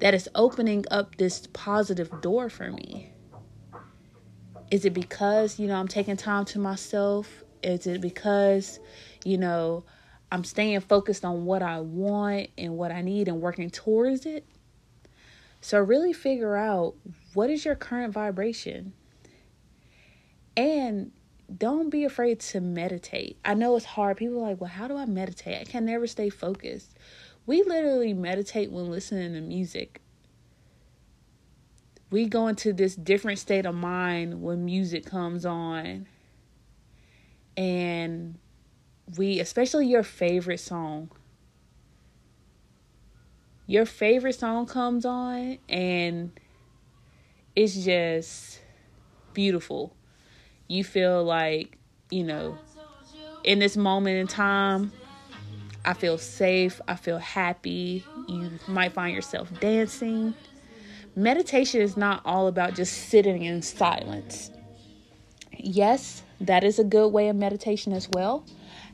that 0.00 0.14
is 0.14 0.28
opening 0.34 0.84
up 0.90 1.16
this 1.16 1.46
positive 1.52 2.10
door 2.20 2.48
for 2.48 2.70
me 2.70 3.12
is 4.70 4.84
it 4.84 4.94
because 4.94 5.58
you 5.58 5.66
know 5.66 5.74
i'm 5.74 5.88
taking 5.88 6.16
time 6.16 6.44
to 6.44 6.58
myself 6.58 7.42
is 7.62 7.86
it 7.86 8.00
because 8.00 8.80
you 9.24 9.38
know 9.38 9.84
I'm 10.32 10.44
staying 10.44 10.80
focused 10.80 11.24
on 11.24 11.44
what 11.44 11.62
I 11.62 11.80
want 11.80 12.50
and 12.56 12.76
what 12.76 12.92
I 12.92 13.02
need 13.02 13.26
and 13.26 13.40
working 13.40 13.70
towards 13.70 14.26
it. 14.26 14.46
So 15.60 15.78
really 15.80 16.12
figure 16.12 16.56
out 16.56 16.94
what 17.34 17.50
is 17.50 17.64
your 17.64 17.74
current 17.74 18.12
vibration. 18.12 18.92
And 20.60 21.12
don't 21.56 21.88
be 21.88 22.04
afraid 22.04 22.40
to 22.40 22.60
meditate. 22.60 23.38
I 23.46 23.54
know 23.54 23.76
it's 23.76 23.86
hard. 23.86 24.18
People 24.18 24.44
are 24.44 24.50
like, 24.50 24.60
well, 24.60 24.68
how 24.68 24.88
do 24.88 24.96
I 24.98 25.06
meditate? 25.06 25.58
I 25.58 25.64
can 25.64 25.86
never 25.86 26.06
stay 26.06 26.28
focused. 26.28 26.98
We 27.46 27.62
literally 27.62 28.12
meditate 28.12 28.70
when 28.70 28.90
listening 28.90 29.32
to 29.32 29.40
music. 29.40 30.02
We 32.10 32.26
go 32.26 32.46
into 32.46 32.74
this 32.74 32.94
different 32.94 33.38
state 33.38 33.64
of 33.64 33.74
mind 33.74 34.42
when 34.42 34.66
music 34.66 35.06
comes 35.06 35.46
on. 35.46 36.06
And 37.56 38.38
we, 39.16 39.40
especially 39.40 39.86
your 39.86 40.02
favorite 40.02 40.60
song, 40.60 41.10
your 43.66 43.86
favorite 43.86 44.34
song 44.34 44.66
comes 44.66 45.06
on 45.06 45.56
and 45.70 46.38
it's 47.56 47.82
just 47.82 48.60
beautiful. 49.32 49.96
You 50.70 50.84
feel 50.84 51.24
like, 51.24 51.76
you 52.12 52.22
know, 52.22 52.56
in 53.42 53.58
this 53.58 53.76
moment 53.76 54.18
in 54.18 54.28
time, 54.28 54.92
I 55.84 55.94
feel 55.94 56.16
safe, 56.16 56.80
I 56.86 56.94
feel 56.94 57.18
happy. 57.18 58.04
You 58.28 58.52
might 58.68 58.92
find 58.92 59.12
yourself 59.12 59.48
dancing. 59.58 60.32
Meditation 61.16 61.80
is 61.80 61.96
not 61.96 62.22
all 62.24 62.46
about 62.46 62.74
just 62.74 62.92
sitting 63.08 63.42
in 63.42 63.62
silence. 63.62 64.52
Yes, 65.56 66.22
that 66.40 66.62
is 66.62 66.78
a 66.78 66.84
good 66.84 67.08
way 67.08 67.28
of 67.28 67.34
meditation 67.34 67.92
as 67.92 68.08
well. 68.08 68.44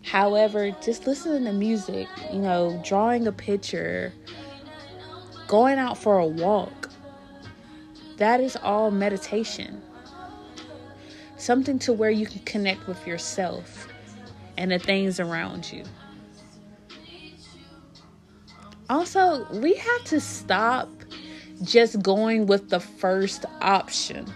However, 0.03 0.71
just 0.71 1.07
listening 1.07 1.45
to 1.45 1.53
music, 1.53 2.09
you 2.33 2.39
know, 2.39 2.81
drawing 2.83 3.27
a 3.27 3.33
picture, 3.33 4.15
going 5.47 5.79
out 5.79 5.99
for 5.99 6.19
a 6.19 6.27
walk, 6.27 6.89
that 8.17 8.41
is 8.41 8.57
all 8.57 8.91
meditation. 8.91 9.83
Something 11.37 11.79
to 11.81 11.93
where 11.93 12.11
you 12.11 12.27
can 12.27 12.41
connect 12.41 12.87
with 12.87 13.07
yourself 13.07 13.89
and 14.57 14.71
the 14.71 14.79
things 14.79 15.21
around 15.21 15.71
you. 15.71 15.85
Also, 18.89 19.47
we 19.53 19.75
have 19.75 20.05
to 20.05 20.21
stop 20.21 20.89
just 21.63 22.03
going 22.03 22.47
with 22.47 22.71
the 22.71 22.81
first 22.81 23.45
option. 23.61 24.27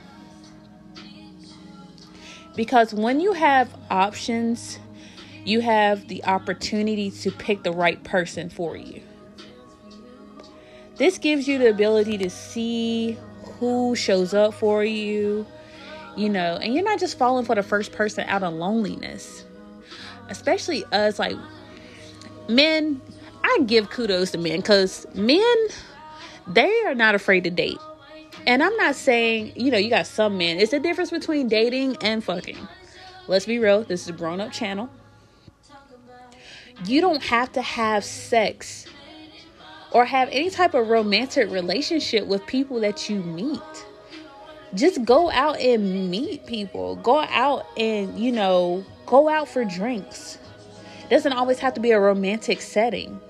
Because 2.56 2.92
when 2.92 3.20
you 3.20 3.32
have 3.32 3.74
options, 3.90 4.78
you 5.44 5.60
have 5.60 6.08
the 6.08 6.24
opportunity 6.24 7.10
to 7.10 7.30
pick 7.30 7.62
the 7.62 7.72
right 7.72 8.02
person 8.04 8.50
for 8.50 8.76
you. 8.76 9.02
This 10.96 11.16
gives 11.16 11.48
you 11.48 11.58
the 11.58 11.70
ability 11.70 12.18
to 12.18 12.28
see 12.28 13.16
who 13.58 13.94
shows 13.96 14.34
up 14.34 14.52
for 14.52 14.84
you, 14.84 15.46
you 16.20 16.28
know, 16.28 16.58
and 16.62 16.74
you're 16.74 16.84
not 16.84 17.00
just 17.00 17.16
falling 17.16 17.46
for 17.46 17.54
the 17.54 17.62
first 17.62 17.92
person 17.92 18.24
out 18.28 18.42
of 18.42 18.52
loneliness. 18.52 19.44
Especially 20.28 20.84
us, 20.92 21.18
like 21.18 21.36
men, 22.48 23.00
I 23.42 23.60
give 23.66 23.90
kudos 23.90 24.32
to 24.32 24.38
men 24.38 24.60
because 24.60 25.06
men, 25.14 25.56
they 26.46 26.70
are 26.84 26.94
not 26.94 27.14
afraid 27.14 27.44
to 27.44 27.50
date. 27.50 27.78
And 28.46 28.62
I'm 28.62 28.76
not 28.76 28.96
saying, 28.96 29.52
you 29.56 29.70
know, 29.70 29.78
you 29.78 29.90
got 29.90 30.06
some 30.06 30.36
men. 30.38 30.58
It's 30.58 30.70
the 30.72 30.80
difference 30.80 31.10
between 31.10 31.48
dating 31.48 31.96
and 32.02 32.22
fucking. 32.22 32.68
Let's 33.26 33.46
be 33.46 33.58
real. 33.58 33.82
This 33.82 34.02
is 34.02 34.08
a 34.08 34.12
grown 34.12 34.40
up 34.40 34.52
channel. 34.52 34.90
You 36.84 37.00
don't 37.00 37.22
have 37.22 37.52
to 37.52 37.62
have 37.62 38.04
sex 38.04 38.86
or 39.92 40.04
have 40.04 40.28
any 40.30 40.50
type 40.50 40.74
of 40.74 40.88
romantic 40.88 41.50
relationship 41.50 42.26
with 42.26 42.46
people 42.46 42.80
that 42.80 43.08
you 43.08 43.22
meet. 43.22 43.86
Just 44.74 45.04
go 45.04 45.30
out 45.30 45.58
and 45.58 46.10
meet 46.10 46.46
people. 46.46 46.96
Go 46.96 47.20
out 47.20 47.66
and, 47.76 48.18
you 48.18 48.32
know, 48.32 48.84
go 49.06 49.28
out 49.28 49.48
for 49.48 49.64
drinks. 49.64 50.38
Doesn't 51.10 51.32
always 51.32 51.58
have 51.58 51.74
to 51.74 51.80
be 51.80 51.90
a 51.90 52.00
romantic 52.00 52.60
setting. 52.60 53.20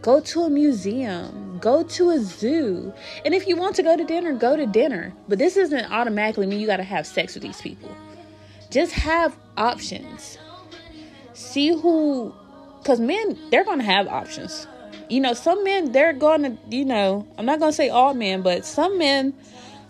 Go 0.00 0.20
to 0.20 0.42
a 0.42 0.50
museum, 0.50 1.58
go 1.60 1.82
to 1.82 2.10
a 2.10 2.18
zoo. 2.18 2.92
And 3.24 3.34
if 3.34 3.46
you 3.46 3.56
want 3.56 3.76
to 3.76 3.82
go 3.82 3.96
to 3.96 4.04
dinner, 4.04 4.34
go 4.34 4.56
to 4.56 4.66
dinner. 4.66 5.14
But 5.28 5.38
this 5.38 5.54
doesn't 5.54 5.90
automatically 5.90 6.46
mean 6.46 6.60
you 6.60 6.66
got 6.66 6.76
to 6.76 6.82
have 6.82 7.06
sex 7.06 7.34
with 7.34 7.42
these 7.42 7.60
people. 7.60 7.94
Just 8.70 8.92
have 8.92 9.36
options 9.56 10.38
see 11.34 11.68
who 11.68 12.32
because 12.78 13.00
men 13.00 13.36
they're 13.50 13.64
gonna 13.64 13.82
have 13.82 14.06
options 14.06 14.66
you 15.08 15.20
know 15.20 15.34
some 15.34 15.62
men 15.64 15.92
they're 15.92 16.12
gonna 16.12 16.56
you 16.70 16.84
know 16.84 17.26
i'm 17.36 17.44
not 17.44 17.58
gonna 17.58 17.72
say 17.72 17.88
all 17.88 18.14
men 18.14 18.40
but 18.40 18.64
some 18.64 18.96
men 18.96 19.34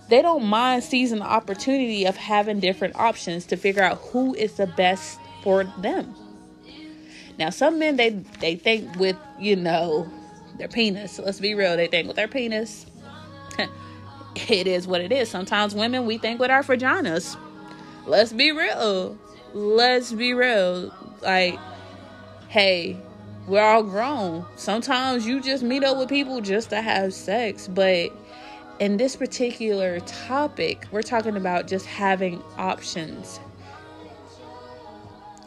they 0.08 0.23
don't 0.23 0.44
mind 0.44 0.84
seizing 0.84 1.18
the 1.18 1.25
opportunity 1.25 2.04
of 2.04 2.16
having 2.16 2.61
different 2.61 2.96
options 2.96 3.46
to 3.46 3.56
figure 3.56 3.82
out 3.82 3.99
who 3.99 4.34
is 4.34 4.54
the 4.54 4.66
best 4.66 5.18
for 5.42 5.64
them 5.78 6.14
now 7.38 7.50
some 7.50 7.78
men 7.78 7.96
they 7.96 8.11
they 8.40 8.56
think 8.56 8.96
with 8.96 9.16
you 9.38 9.56
know 9.56 10.11
their 10.58 10.68
penis. 10.68 11.18
Let's 11.18 11.40
be 11.40 11.54
real. 11.54 11.76
They 11.76 11.87
think 11.87 12.06
with 12.06 12.16
their 12.16 12.28
penis. 12.28 12.87
it 14.49 14.66
is 14.66 14.87
what 14.87 15.00
it 15.00 15.12
is. 15.12 15.28
Sometimes 15.30 15.75
women, 15.75 16.06
we 16.06 16.18
think 16.18 16.40
with 16.40 16.50
our 16.50 16.62
vaginas. 16.62 17.37
Let's 18.06 18.32
be 18.32 18.52
real. 18.52 19.18
Let's 19.52 20.12
be 20.12 20.34
real. 20.34 20.92
Like, 21.23 21.58
hey, 22.49 22.99
we're 23.46 23.62
all 23.62 23.82
grown. 23.82 24.46
Sometimes 24.56 25.26
you 25.26 25.40
just 25.40 25.62
meet 25.62 25.84
up 25.84 25.96
with 25.96 26.08
people 26.08 26.40
just 26.40 26.70
to 26.70 26.82
have 26.82 27.14
sex. 27.14 27.68
But 27.68 28.12
in 28.81 28.97
this 28.97 29.16
particular 29.16 30.00
topic, 30.00 30.87
we're 30.90 31.02
talking 31.02 31.37
about 31.37 31.66
just 31.66 31.87
having 31.87 32.43
options. 32.59 33.40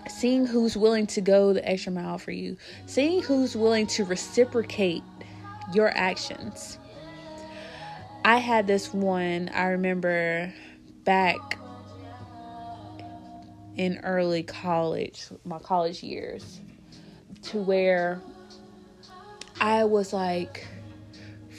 Seeing 0.07 0.45
who's 0.45 0.77
willing 0.77 1.05
to 1.07 1.21
go 1.21 1.53
the 1.53 1.67
extra 1.67 1.91
mile 1.91 2.17
for 2.17 2.31
you, 2.31 2.57
seeing 2.85 3.21
who's 3.21 3.55
willing 3.55 3.85
to 3.87 4.05
reciprocate 4.05 5.03
your 5.73 5.89
actions. 5.89 6.79
I 8.23 8.37
had 8.37 8.67
this 8.67 8.93
one, 8.93 9.49
I 9.53 9.67
remember 9.67 10.53
back 11.03 11.59
in 13.75 13.99
early 14.03 14.43
college, 14.43 15.27
my 15.45 15.59
college 15.59 16.01
years 16.01 16.59
to 17.43 17.59
where 17.59 18.21
I 19.61 19.83
was 19.85 20.13
like 20.13 20.67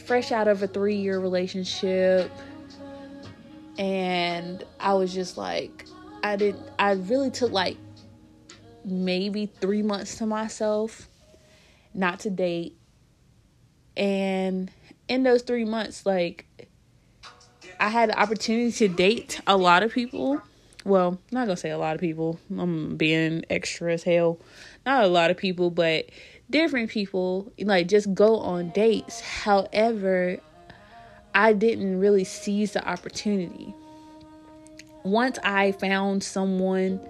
fresh 0.08 0.32
out 0.32 0.48
of 0.48 0.62
a 0.62 0.66
three 0.66 0.96
year 0.96 1.20
relationship 1.20 2.32
and 3.78 4.64
I 4.80 4.94
was 4.94 5.12
just 5.12 5.36
like 5.36 5.84
I 6.24 6.36
didn't 6.36 6.66
I 6.78 6.92
really 6.92 7.30
took 7.30 7.52
like 7.52 7.76
maybe 8.86 9.52
three 9.60 9.82
months 9.82 10.16
to 10.16 10.24
myself 10.24 11.10
not 11.92 12.20
to 12.20 12.30
date 12.30 12.74
and 13.98 14.70
in 15.08 15.24
those 15.24 15.42
three 15.42 15.66
months 15.66 16.06
like 16.06 16.46
I 17.78 17.90
had 17.90 18.08
the 18.08 18.18
opportunity 18.18 18.72
to 18.72 18.88
date 18.88 19.42
a 19.46 19.58
lot 19.58 19.82
of 19.82 19.92
people 19.92 20.40
well, 20.84 21.18
not 21.30 21.46
gonna 21.46 21.56
say 21.56 21.70
a 21.70 21.76
lot 21.76 21.96
of 21.96 22.00
people. 22.00 22.40
I'm 22.56 22.96
being 22.96 23.44
extra 23.50 23.92
as 23.92 24.04
hell. 24.04 24.38
Not 24.86 25.04
a 25.04 25.08
lot 25.08 25.30
of 25.30 25.36
people, 25.36 25.70
but 25.70 26.06
different 26.50 26.90
people. 26.90 27.52
Like 27.58 27.88
just 27.88 28.12
go 28.14 28.38
on 28.38 28.70
dates. 28.70 29.20
However, 29.20 30.38
I 31.34 31.52
didn't 31.52 32.00
really 32.00 32.24
seize 32.24 32.72
the 32.72 32.86
opportunity. 32.86 33.74
Once 35.04 35.38
I 35.42 35.72
found 35.72 36.22
someone 36.22 37.00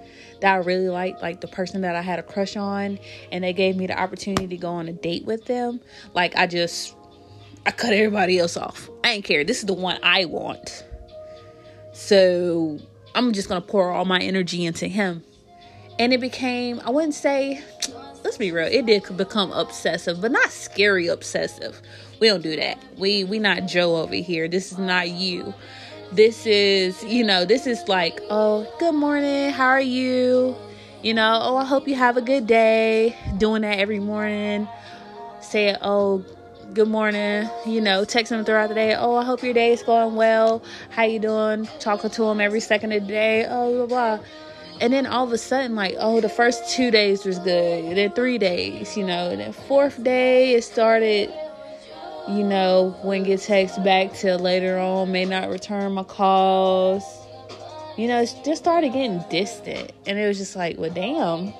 that 0.41 0.53
I 0.53 0.57
really 0.59 0.89
liked, 0.89 1.23
like 1.23 1.41
the 1.41 1.49
person 1.49 1.81
that 1.81 1.97
I 1.97 2.03
had 2.03 2.19
a 2.19 2.23
crush 2.23 2.57
on, 2.57 2.99
and 3.33 3.43
they 3.43 3.53
gave 3.53 3.77
me 3.77 3.87
the 3.87 3.99
opportunity 3.99 4.47
to 4.49 4.57
go 4.57 4.69
on 4.69 4.89
a 4.89 4.93
date 4.93 5.25
with 5.25 5.47
them, 5.47 5.81
like 6.15 6.37
I 6.37 6.47
just 6.47 6.95
I 7.67 7.71
cut 7.71 7.93
everybody 7.93 8.39
else 8.39 8.57
off. 8.57 8.89
I 9.03 9.13
ain't 9.13 9.25
care. 9.25 9.45
This 9.45 9.59
is 9.59 9.67
the 9.67 9.75
one 9.75 9.99
I 10.03 10.27
want. 10.27 10.85
So 11.93 12.79
I'm 13.15 13.33
just 13.33 13.49
gonna 13.49 13.61
pour 13.61 13.91
all 13.91 14.05
my 14.05 14.21
energy 14.21 14.65
into 14.65 14.87
him. 14.87 15.25
And 15.99 16.13
it 16.13 16.21
became, 16.21 16.81
I 16.85 16.91
wouldn't 16.91 17.15
say, 17.15 17.63
let's 18.25 18.37
be 18.37 18.53
real, 18.53 18.67
it 18.67 18.87
did 18.87 19.17
become 19.17 19.53
obsessive, 19.53 20.21
but 20.21 20.33
not 20.33 20.51
scary 20.51 21.07
obsessive. 21.09 21.81
We 22.21 22.29
don't 22.29 22.43
do 22.43 22.57
that. 22.57 22.79
We 22.97 23.25
we 23.25 23.39
not 23.39 23.67
Joe 23.67 23.97
over 23.97 24.15
here. 24.15 24.49
This 24.49 24.73
is 24.73 24.79
not 24.79 25.11
you. 25.11 25.55
This 26.13 26.47
is, 26.47 27.05
you 27.05 27.23
know, 27.23 27.45
this 27.45 27.67
is 27.67 27.87
like, 27.87 28.21
oh, 28.31 28.67
good 28.79 28.95
morning, 28.95 29.51
how 29.51 29.67
are 29.67 29.81
you? 29.81 30.57
You 31.03 31.13
know, 31.15 31.39
oh, 31.43 31.57
I 31.57 31.65
hope 31.65 31.87
you 31.87 31.95
have 31.97 32.17
a 32.17 32.23
good 32.23 32.47
day. 32.47 33.15
Doing 33.37 33.63
that 33.63 33.79
every 33.79 34.01
morning. 34.01 34.67
Say, 35.41 35.77
oh, 35.83 36.25
good 36.73 36.89
morning, 36.89 37.49
you 37.67 37.81
know, 37.81 38.05
text 38.05 38.31
them 38.31 38.45
throughout 38.45 38.69
the 38.69 38.75
day. 38.75 38.95
Oh, 38.95 39.17
I 39.17 39.25
hope 39.25 39.43
your 39.43 39.55
day 39.55 39.73
is 39.73 39.83
going 39.83 40.15
well. 40.15 40.63
How 40.91 41.05
you 41.05 41.19
doing? 41.19 41.69
Talking 41.79 42.11
to 42.11 42.23
them 42.23 42.41
every 42.41 42.61
second 42.61 42.93
of 42.93 43.03
the 43.03 43.09
day. 43.09 43.47
Oh, 43.49 43.87
blah 43.87 44.17
blah. 44.17 44.25
And 44.81 44.93
then 44.93 45.07
all 45.07 45.25
of 45.25 45.33
a 45.33 45.39
sudden, 45.39 45.75
like, 45.75 45.97
oh, 45.99 46.21
the 46.21 46.29
first 46.29 46.71
two 46.71 46.91
days 46.91 47.25
was 47.25 47.39
good. 47.41 47.97
Then 47.97 48.13
three 48.13 48.39
days, 48.39 48.97
you 48.97 49.05
know. 49.05 49.31
And 49.31 49.41
then 49.41 49.53
fourth 49.53 50.03
day, 50.03 50.55
it 50.55 50.63
started, 50.63 51.33
you 52.29 52.45
know, 52.45 52.97
when 53.03 53.25
get 53.25 53.41
text 53.41 53.83
back 53.83 54.15
till 54.15 54.39
later 54.39 54.79
on, 54.79 55.11
may 55.11 55.25
not 55.25 55.49
return 55.49 55.93
my 55.93 56.05
calls. 56.05 57.03
You 57.97 58.07
know, 58.07 58.23
it 58.23 58.33
just 58.45 58.63
started 58.63 58.93
getting 58.93 59.25
distant. 59.29 59.93
And 60.07 60.19
it 60.19 60.29
was 60.29 60.39
just 60.39 60.55
like, 60.55 60.79
well, 60.79 60.91
damn. 60.91 61.53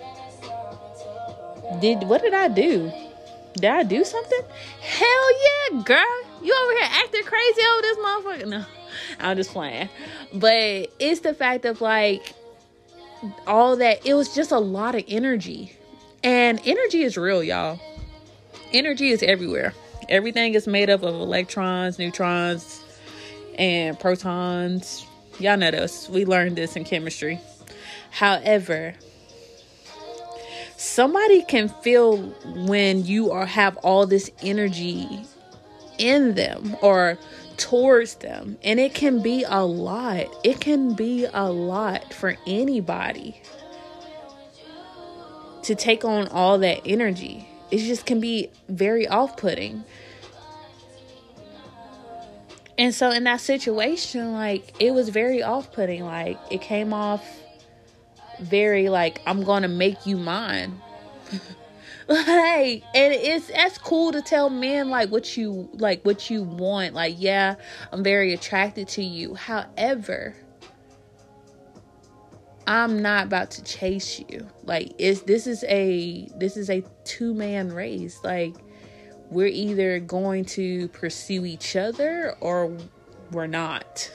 Did 1.81 2.05
what 2.05 2.23
did 2.23 2.35
I 2.35 2.49
do? 2.49 2.91
Did 3.55 3.71
I 3.71 3.83
do 3.83 4.05
something? 4.05 4.41
Hell 4.81 5.43
yeah, 5.43 5.83
girl. 5.83 6.23
You 6.43 6.55
over 6.55 6.73
here 6.73 6.89
acting 6.89 7.25
crazy 7.25 7.61
over 7.73 7.83
this 7.83 7.99
motherfucker. 7.99 8.49
No, 8.49 8.65
I'm 9.19 9.37
just 9.37 9.51
playing. 9.51 9.89
But 10.33 10.93
it's 10.99 11.21
the 11.21 11.35
fact 11.35 11.65
of 11.65 11.81
like 11.81 12.33
all 13.47 13.77
that, 13.77 14.05
it 14.07 14.15
was 14.15 14.35
just 14.35 14.51
a 14.51 14.59
lot 14.59 14.95
of 14.95 15.05
energy. 15.09 15.77
And 16.23 16.61
energy 16.65 17.03
is 17.03 17.17
real, 17.17 17.43
y'all. 17.43 17.81
Energy 18.73 19.11
is 19.11 19.23
everywhere. 19.23 19.75
Everything 20.09 20.55
is 20.55 20.67
made 20.67 20.91
up 20.91 21.03
of 21.03 21.15
electrons, 21.15 21.99
neutrons, 21.99 22.83
and 23.59 23.99
protons. 23.99 25.07
Y'all 25.39 25.57
know 25.57 25.71
this. 25.71 26.09
We 26.09 26.25
learned 26.25 26.57
this 26.57 26.77
in 26.77 26.85
chemistry. 26.85 27.41
However, 28.11 28.95
somebody 30.77 31.43
can 31.43 31.69
feel 31.69 32.19
when 32.67 33.05
you 33.05 33.31
are 33.31 33.47
have 33.47 33.77
all 33.79 34.07
this 34.07 34.31
energy 34.43 35.07
in 35.99 36.35
them 36.35 36.77
or 36.81 37.19
towards 37.59 38.15
them 38.17 38.57
and 38.63 38.81
it 38.81 38.95
can 38.95 39.21
be 39.21 39.45
a 39.47 39.65
lot. 39.65 40.27
It 40.45 40.61
can 40.61 40.95
be 40.95 41.27
a 41.27 41.51
lot 41.51 42.15
for 42.15 42.37
anybody 42.47 43.43
to 45.63 45.75
take 45.75 46.05
on 46.05 46.29
all 46.29 46.59
that 46.59 46.81
energy. 46.87 47.47
It 47.71 47.79
just 47.79 48.07
can 48.07 48.21
be 48.21 48.51
very 48.69 49.07
off-putting. 49.07 49.85
And 52.79 52.95
so 52.95 53.11
in 53.11 53.25
that 53.25 53.41
situation 53.41 54.33
like 54.33 54.73
it 54.81 54.95
was 54.95 55.11
very 55.11 55.43
off-putting. 55.43 56.05
Like 56.05 56.39
it 56.51 56.63
came 56.63 56.95
off 56.95 57.25
very 58.41 58.89
like 58.89 59.21
I'm 59.27 59.43
gonna 59.43 59.69
make 59.69 60.07
you 60.07 60.17
mine. 60.17 60.81
like 62.09 62.85
and 62.95 63.13
it's 63.13 63.49
that's 63.49 63.77
cool 63.77 64.13
to 64.13 64.23
tell 64.23 64.49
men 64.49 64.89
like 64.89 65.11
what 65.11 65.37
you 65.37 65.69
like 65.75 66.03
what 66.05 66.31
you 66.31 66.43
want. 66.43 66.95
Like 66.95 67.17
yeah 67.19 67.57
i'm 67.93 68.03
very 68.03 68.33
attracted 68.33 68.89
to 68.89 69.03
you. 69.03 69.35
However 69.35 70.35
i'm 72.67 73.03
not 73.03 73.27
about 73.27 73.51
to 73.53 73.63
chase 73.63 74.21
you. 74.21 74.49
Like 74.65 74.93
is 74.99 75.23
this 75.23 75.47
is 75.47 75.65
a 75.65 76.29
this 76.37 76.57
is 76.57 76.71
a 76.71 76.83
two 77.05 77.35
man 77.35 77.69
race. 77.69 78.21
Like 78.25 78.55
we're 79.31 79.47
either 79.47 80.01
going 80.01 80.47
to 80.47 80.89
pursue 80.89 81.45
each 81.45 81.77
other 81.77 82.37
or 82.41 82.75
we're 83.33 83.47
not. 83.47 84.11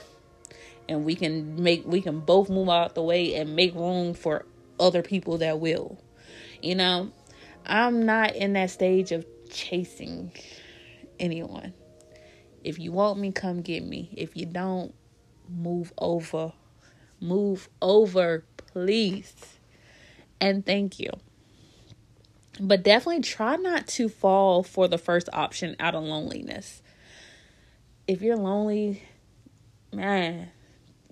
And 0.90 1.06
we 1.06 1.14
can 1.14 1.62
make 1.62 1.86
we 1.86 2.02
can 2.02 2.22
both 2.22 2.50
move 2.50 2.70
out 2.70 2.96
the 2.96 3.04
way 3.04 3.36
and 3.36 3.56
make 3.56 3.76
room 3.76 4.16
for 4.16 4.48
other 4.80 5.04
people 5.04 5.38
that 5.38 5.60
will. 5.60 6.00
You 6.60 6.74
know 6.74 7.12
i'm 7.66 8.06
not 8.06 8.36
in 8.36 8.54
that 8.54 8.70
stage 8.70 9.12
of 9.12 9.26
chasing 9.54 10.32
anyone. 11.20 11.74
If 12.64 12.80
you 12.80 12.92
want 12.92 13.20
me 13.20 13.32
come 13.32 13.62
get 13.62 13.86
me. 13.86 14.14
If 14.18 14.36
you 14.36 14.46
don't 14.46 14.94
move 15.50 15.94
over. 15.98 16.54
Move 17.20 17.70
over 17.82 18.44
please. 18.58 19.34
And 20.42 20.66
thank 20.66 21.00
you. 21.00 21.10
But 22.60 22.84
definitely 22.84 23.22
try 23.22 23.56
not 23.56 23.88
to 23.88 24.10
fall 24.10 24.64
for 24.64 24.88
the 24.88 24.98
first 24.98 25.30
option 25.34 25.76
out 25.80 25.96
of 25.96 26.04
loneliness. 26.04 26.82
If 28.08 28.22
you're 28.22 28.38
lonely 28.38 29.04
man 29.94 30.50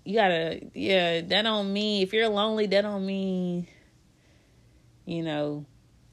you 0.04 0.16
gotta 0.16 0.60
yeah 0.74 1.22
that 1.22 1.44
don't 1.44 1.72
mean 1.72 2.02
if 2.02 2.14
you're 2.14 2.28
lonely 2.28 2.66
that 2.66 2.82
don't 2.82 3.06
mean 3.06 3.68
you 5.06 5.22
know 5.22 5.64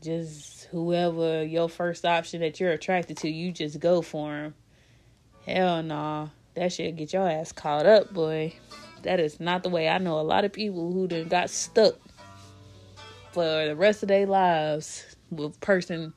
just 0.02 0.64
whoever 0.66 1.44
your 1.44 1.68
first 1.68 2.04
option 2.04 2.40
that 2.40 2.60
you're 2.60 2.72
attracted 2.72 3.16
to 3.16 3.28
you 3.28 3.52
just 3.52 3.80
go 3.80 4.02
for 4.02 4.34
him 4.34 4.54
hell 5.46 5.82
nah. 5.82 6.28
That 6.54 6.72
shit 6.72 6.96
get 6.96 7.12
your 7.12 7.28
ass 7.28 7.52
caught 7.52 7.86
up 7.86 8.12
boy. 8.12 8.54
That 9.02 9.20
is 9.20 9.38
not 9.38 9.62
the 9.62 9.68
way 9.68 9.88
i 9.88 9.98
know 9.98 10.18
a 10.18 10.22
lot 10.22 10.44
of 10.44 10.52
people 10.52 10.92
who 10.92 11.06
done 11.06 11.28
got 11.28 11.50
stuck 11.50 11.94
for 13.32 13.66
the 13.66 13.76
rest 13.76 14.02
of 14.02 14.08
their 14.08 14.26
lives 14.26 15.16
with 15.30 15.56
a 15.56 15.58
person 15.60 16.12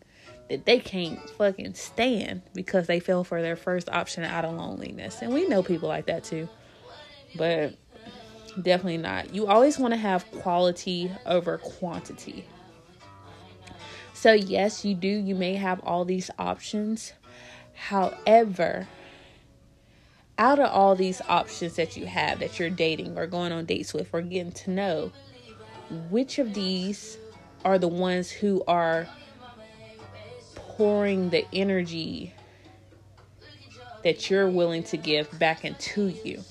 that 0.50 0.66
they 0.66 0.80
can't 0.80 1.30
fucking 1.32 1.74
stand 1.76 2.42
because 2.54 2.88
they 2.88 3.00
fell 3.00 3.24
for 3.24 3.42
their 3.42 3.56
first 3.56 3.90
option 3.90 4.24
out 4.24 4.44
of 4.44 4.54
loneliness. 4.54 5.22
And 5.22 5.34
we 5.34 5.48
know 5.48 5.64
people 5.64 5.88
like 5.88 6.08
that 6.08 6.26
too. 6.26 6.50
But 7.38 7.76
definitely 8.62 8.98
not. 8.98 9.34
You 9.34 9.48
always 9.48 9.80
want 9.80 9.94
to 9.94 10.00
have 10.00 10.30
quality 10.32 11.10
over 11.26 11.58
quantity. 11.58 12.46
So, 14.22 14.34
yes, 14.34 14.86
you 14.86 14.94
do. 14.94 15.08
You 15.08 15.34
may 15.34 15.56
have 15.56 15.80
all 15.80 16.06
these 16.06 16.30
options. 16.38 17.14
However, 17.74 18.88
out 20.38 20.60
of 20.60 20.70
all 20.70 20.96
these 20.96 21.24
options 21.28 21.76
that 21.78 21.98
you 21.98 22.06
have 22.06 22.38
that 22.38 22.60
you're 22.60 22.70
dating 22.70 23.18
or 23.18 23.26
going 23.26 23.52
on 23.52 23.66
dates 23.66 23.96
with 23.96 24.14
or 24.14 24.22
getting 24.22 24.52
to 24.52 24.70
know, 24.70 25.12
which 26.12 26.38
of 26.38 26.54
these 26.54 27.18
are 27.66 27.80
the 27.80 27.88
ones 27.88 28.30
who 28.30 28.64
are 28.68 29.08
pouring 30.54 31.32
the 31.32 31.44
energy 31.52 32.32
that 34.04 34.30
you're 34.30 34.52
willing 34.52 34.84
to 34.84 34.98
give 34.98 35.40
back 35.40 35.66
into 35.66 36.10
you? 36.24 36.44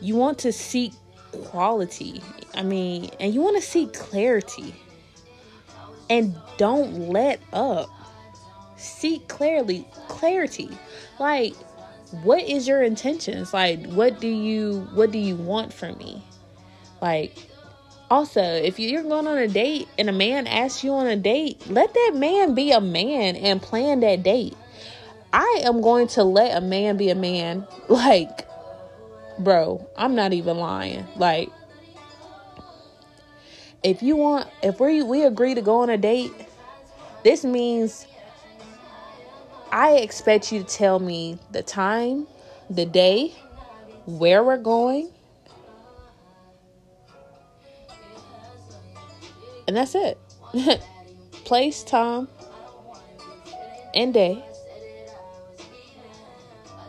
You 0.00 0.16
want 0.16 0.40
to 0.40 0.50
seek 0.50 0.92
quality. 1.32 2.22
I 2.54 2.62
mean, 2.62 3.10
and 3.18 3.32
you 3.34 3.40
want 3.40 3.56
to 3.56 3.62
seek 3.62 3.92
clarity. 3.92 4.74
And 6.08 6.34
don't 6.56 7.10
let 7.10 7.40
up. 7.52 7.88
Seek 8.76 9.28
clearly 9.28 9.86
clarity. 10.08 10.70
Like 11.18 11.54
what 12.22 12.42
is 12.42 12.66
your 12.66 12.82
intentions? 12.82 13.54
Like 13.54 13.86
what 13.86 14.20
do 14.20 14.28
you 14.28 14.88
what 14.94 15.12
do 15.12 15.18
you 15.18 15.36
want 15.36 15.72
from 15.72 15.96
me? 15.98 16.24
Like 17.00 17.36
also, 18.10 18.42
if 18.42 18.80
you're 18.80 19.04
going 19.04 19.28
on 19.28 19.38
a 19.38 19.46
date 19.46 19.88
and 19.96 20.08
a 20.08 20.12
man 20.12 20.48
asks 20.48 20.82
you 20.82 20.92
on 20.92 21.06
a 21.06 21.16
date, 21.16 21.64
let 21.68 21.94
that 21.94 22.12
man 22.16 22.54
be 22.56 22.72
a 22.72 22.80
man 22.80 23.36
and 23.36 23.62
plan 23.62 24.00
that 24.00 24.24
date. 24.24 24.56
I 25.32 25.62
am 25.62 25.80
going 25.80 26.08
to 26.08 26.24
let 26.24 26.56
a 26.56 26.60
man 26.60 26.96
be 26.96 27.10
a 27.10 27.14
man. 27.14 27.66
Like 27.88 28.46
bro, 29.40 29.88
I'm 29.96 30.14
not 30.14 30.32
even 30.32 30.58
lying. 30.58 31.06
Like, 31.16 31.50
if 33.82 34.02
you 34.02 34.16
want, 34.16 34.48
if 34.62 34.78
we 34.78 35.02
we 35.02 35.24
agree 35.24 35.54
to 35.54 35.62
go 35.62 35.80
on 35.80 35.90
a 35.90 35.96
date, 35.96 36.32
this 37.24 37.44
means 37.44 38.06
I 39.72 39.92
expect 39.94 40.52
you 40.52 40.60
to 40.60 40.66
tell 40.66 40.98
me 40.98 41.38
the 41.50 41.62
time, 41.62 42.26
the 42.68 42.84
day, 42.84 43.34
where 44.06 44.44
we're 44.44 44.58
going, 44.58 45.10
and 49.66 49.76
that's 49.76 49.94
it. 49.94 50.18
Place, 51.44 51.82
time, 51.82 52.28
and 53.94 54.12
day 54.12 54.44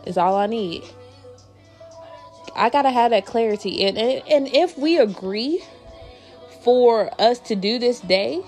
is 0.06 0.18
all 0.18 0.36
I 0.36 0.46
need. 0.46 0.84
I 2.54 2.70
gotta 2.70 2.90
have 2.90 3.10
that 3.10 3.26
clarity. 3.26 3.84
And, 3.84 3.96
and 3.98 4.22
and 4.28 4.48
if 4.48 4.76
we 4.78 4.98
agree 4.98 5.62
for 6.62 7.10
us 7.20 7.38
to 7.40 7.56
do 7.56 7.78
this 7.78 8.00
day, 8.00 8.42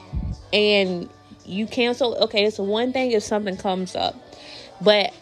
and 0.53 1.09
you 1.45 1.67
cancel, 1.67 2.14
okay, 2.25 2.45
it's 2.45 2.59
one 2.59 2.93
thing 2.93 3.11
if 3.11 3.23
something 3.23 3.57
comes 3.57 3.97
up, 3.97 4.14
but 4.81 5.12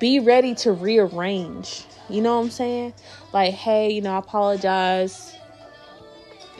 be 0.00 0.18
ready 0.18 0.54
to 0.56 0.72
rearrange. 0.72 1.84
You 2.08 2.22
know 2.22 2.36
what 2.36 2.44
I'm 2.44 2.50
saying? 2.50 2.94
Like, 3.32 3.54
hey, 3.54 3.92
you 3.92 4.02
know, 4.02 4.14
I 4.14 4.18
apologize. 4.18 5.34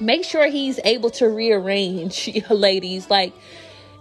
Make 0.01 0.25
sure 0.25 0.49
he's 0.49 0.79
able 0.85 1.11
to 1.11 1.29
rearrange, 1.29 2.31
ladies. 2.51 3.11
Like, 3.11 3.35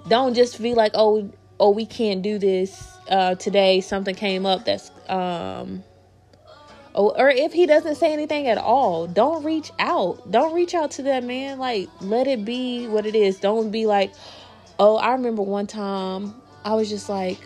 don't 0.07 0.35
just 0.35 0.61
be 0.61 0.75
like, 0.75 0.91
oh, 0.93 1.31
oh, 1.59 1.71
we 1.71 1.85
can't 1.85 2.21
do 2.21 2.37
this 2.37 2.87
uh, 3.09 3.35
today. 3.35 3.81
Something 3.81 4.15
came 4.15 4.45
up 4.45 4.65
that's 4.65 4.91
um 5.09 5.83
or, 6.93 7.29
if 7.29 7.53
he 7.53 7.65
doesn't 7.65 7.95
say 7.95 8.11
anything 8.11 8.47
at 8.47 8.57
all, 8.57 9.07
don't 9.07 9.43
reach 9.43 9.71
out. 9.79 10.29
Don't 10.29 10.53
reach 10.53 10.73
out 10.73 10.91
to 10.91 11.03
that 11.03 11.23
man. 11.23 11.57
Like, 11.57 11.89
let 12.01 12.27
it 12.27 12.43
be 12.43 12.87
what 12.87 13.05
it 13.05 13.15
is. 13.15 13.39
Don't 13.39 13.71
be 13.71 13.85
like, 13.85 14.13
oh, 14.77 14.97
I 14.97 15.11
remember 15.13 15.41
one 15.41 15.67
time 15.67 16.33
I 16.65 16.73
was 16.73 16.89
just 16.89 17.07
like, 17.07 17.39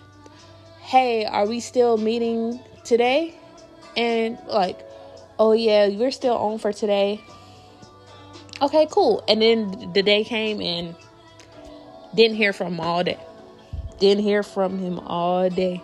hey, 0.82 1.26
are 1.26 1.46
we 1.46 1.60
still 1.60 1.98
meeting 1.98 2.60
today? 2.84 3.36
And 3.98 4.38
like, 4.48 4.80
oh 5.40 5.54
yeah, 5.54 5.90
we're 5.90 6.12
still 6.12 6.36
on 6.36 6.60
for 6.60 6.74
today. 6.74 7.22
Okay, 8.62 8.88
cool. 8.90 9.24
And 9.28 9.42
then 9.42 9.92
the 9.94 10.02
day 10.02 10.24
came 10.24 10.62
and 10.62 10.96
didn't 12.16 12.38
hear 12.38 12.54
from 12.54 12.74
him 12.74 12.80
all 12.80 13.04
day. 13.04 13.20
Didn't 14.00 14.24
hear 14.24 14.44
from 14.44 14.80
him 14.80 15.00
all 15.00 15.50
day. 15.50 15.84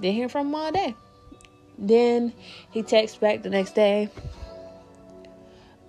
Didn't 0.00 0.14
hear 0.14 0.28
from 0.28 0.48
him 0.48 0.54
all 0.54 0.72
day. 0.72 0.94
Then 1.78 2.32
he 2.70 2.82
texts 2.82 3.16
back 3.16 3.42
the 3.42 3.50
next 3.50 3.74
day. 3.74 4.10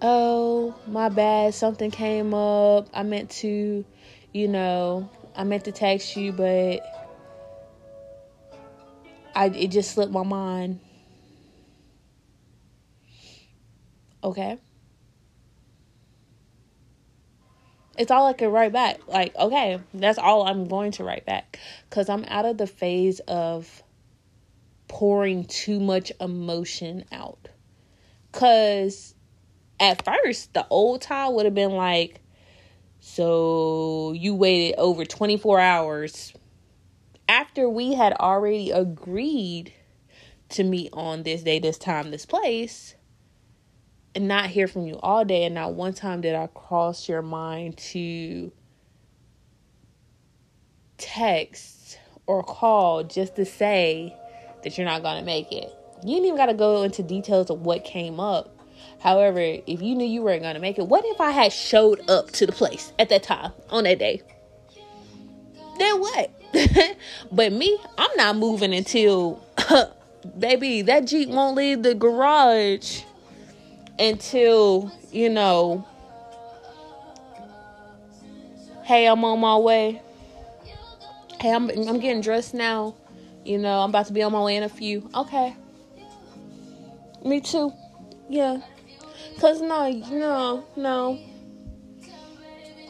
Oh, 0.02 0.76
my 0.88 1.10
bad. 1.10 1.54
Something 1.56 1.92
came 1.92 2.34
up. 2.34 2.88
I 2.94 3.04
meant 3.04 3.32
to, 3.32 3.84
you 4.32 4.48
know, 4.48 5.10
I 5.36 5.44
meant 5.44 5.66
to 5.66 5.72
text 5.72 6.16
you, 6.16 6.32
but 6.32 6.82
I 9.36 9.48
it 9.48 9.72
just 9.72 9.92
slipped 9.92 10.12
my 10.12 10.24
mind. 10.24 10.80
Okay. 14.24 14.58
It's 17.98 18.12
all 18.12 18.28
I 18.28 18.34
can 18.34 18.50
write 18.52 18.72
back. 18.72 19.08
Like, 19.08 19.36
okay, 19.36 19.80
that's 19.94 20.18
all 20.18 20.48
I'm 20.48 20.68
going 20.70 20.92
to 20.94 21.04
write 21.04 21.26
back. 21.26 21.60
Because 21.90 22.08
I'm 22.08 22.24
out 22.26 22.46
of 22.46 22.58
the 22.58 22.68
phase 22.68 23.20
of 23.22 23.84
pouring 24.90 25.46
too 25.46 25.80
much 25.80 26.12
emotion 26.20 27.06
out. 27.14 27.48
Cause 28.34 29.16
at 29.80 30.04
first 30.04 30.54
the 30.54 30.68
old 30.70 31.02
Ty 31.02 31.30
would 31.30 31.46
have 31.46 31.56
been 31.56 31.72
like, 31.72 32.20
so 33.00 34.12
you 34.12 34.36
waited 34.36 34.76
over 34.78 35.06
24 35.06 35.62
hours 35.62 36.34
after 37.30 37.70
we 37.70 37.94
had 37.94 38.12
already 38.14 38.72
agreed 38.72 39.72
to 40.50 40.64
meet 40.64 40.90
on 40.94 41.24
this 41.24 41.44
day, 41.44 41.60
this 41.60 41.78
time, 41.78 42.12
this 42.12 42.26
place, 42.26 42.96
and 44.16 44.28
not 44.28 44.48
hear 44.48 44.68
from 44.68 44.88
you 44.88 45.00
all 45.02 45.24
day. 45.24 45.46
And 45.46 45.56
not 45.56 45.76
one 45.76 45.94
time 45.94 46.22
did 46.22 46.36
I 46.36 46.48
cross 46.48 47.08
your 47.08 47.22
mind 47.22 47.78
to 47.78 48.52
text 50.98 52.00
or 52.26 52.44
call 52.44 53.04
just 53.04 53.36
to 53.36 53.46
say, 53.46 54.16
that 54.64 54.78
you're 54.78 54.86
not 54.86 55.04
gonna 55.04 55.24
make 55.24 55.52
it. 55.52 55.74
You 56.04 56.16
didn't 56.16 56.26
even 56.26 56.38
gotta 56.38 56.54
go 56.54 56.84
into 56.84 57.04
details 57.04 57.50
of 57.50 57.62
what 57.62 57.84
came 57.84 58.20
up. 58.20 58.56
However, 59.00 59.40
if 59.40 59.82
you 59.82 59.96
knew 59.96 60.06
you 60.06 60.22
weren't 60.22 60.44
gonna 60.44 60.60
make 60.60 60.78
it, 60.78 60.88
what 60.88 61.06
if 61.06 61.22
I 61.22 61.32
had 61.32 61.54
showed 61.54 62.10
up 62.10 62.32
to 62.32 62.46
the 62.46 62.52
place 62.52 62.92
at 63.00 63.10
that 63.10 63.24
time 63.24 63.52
on 63.70 63.86
that 63.86 64.00
day? 64.00 64.22
Then 65.78 66.00
what? 66.00 66.32
but 67.32 67.54
me, 67.54 67.78
I'm 67.98 68.12
not 68.18 68.36
moving 68.36 68.74
until 68.74 69.42
baby, 70.38 70.82
that 70.84 71.06
Jeep 71.06 71.30
won't 71.30 71.56
leave 71.56 71.84
the 71.84 71.96
garage 71.96 73.02
until, 73.98 74.92
you 75.12 75.30
know, 75.30 75.86
hey, 78.84 79.08
I'm 79.08 79.24
on 79.24 79.40
my 79.40 79.58
way. 79.58 80.02
Hey, 81.40 81.54
I'm 81.54 81.70
I'm 81.70 82.00
getting 82.00 82.22
dressed 82.22 82.54
now. 82.54 82.96
You 83.50 83.58
know, 83.58 83.80
I'm 83.80 83.90
about 83.90 84.06
to 84.06 84.14
be 84.14 84.22
on 84.22 84.32
my 84.32 84.44
way 84.44 84.58
in 84.58 84.62
a 84.62 84.70
few. 84.70 85.10
Okay. 85.16 85.56
Me 87.26 87.42
too. 87.42 87.74
Yeah. 88.30 88.62
Cause 89.40 89.60
no, 89.60 89.90
no, 89.90 90.68
no, 90.76 91.20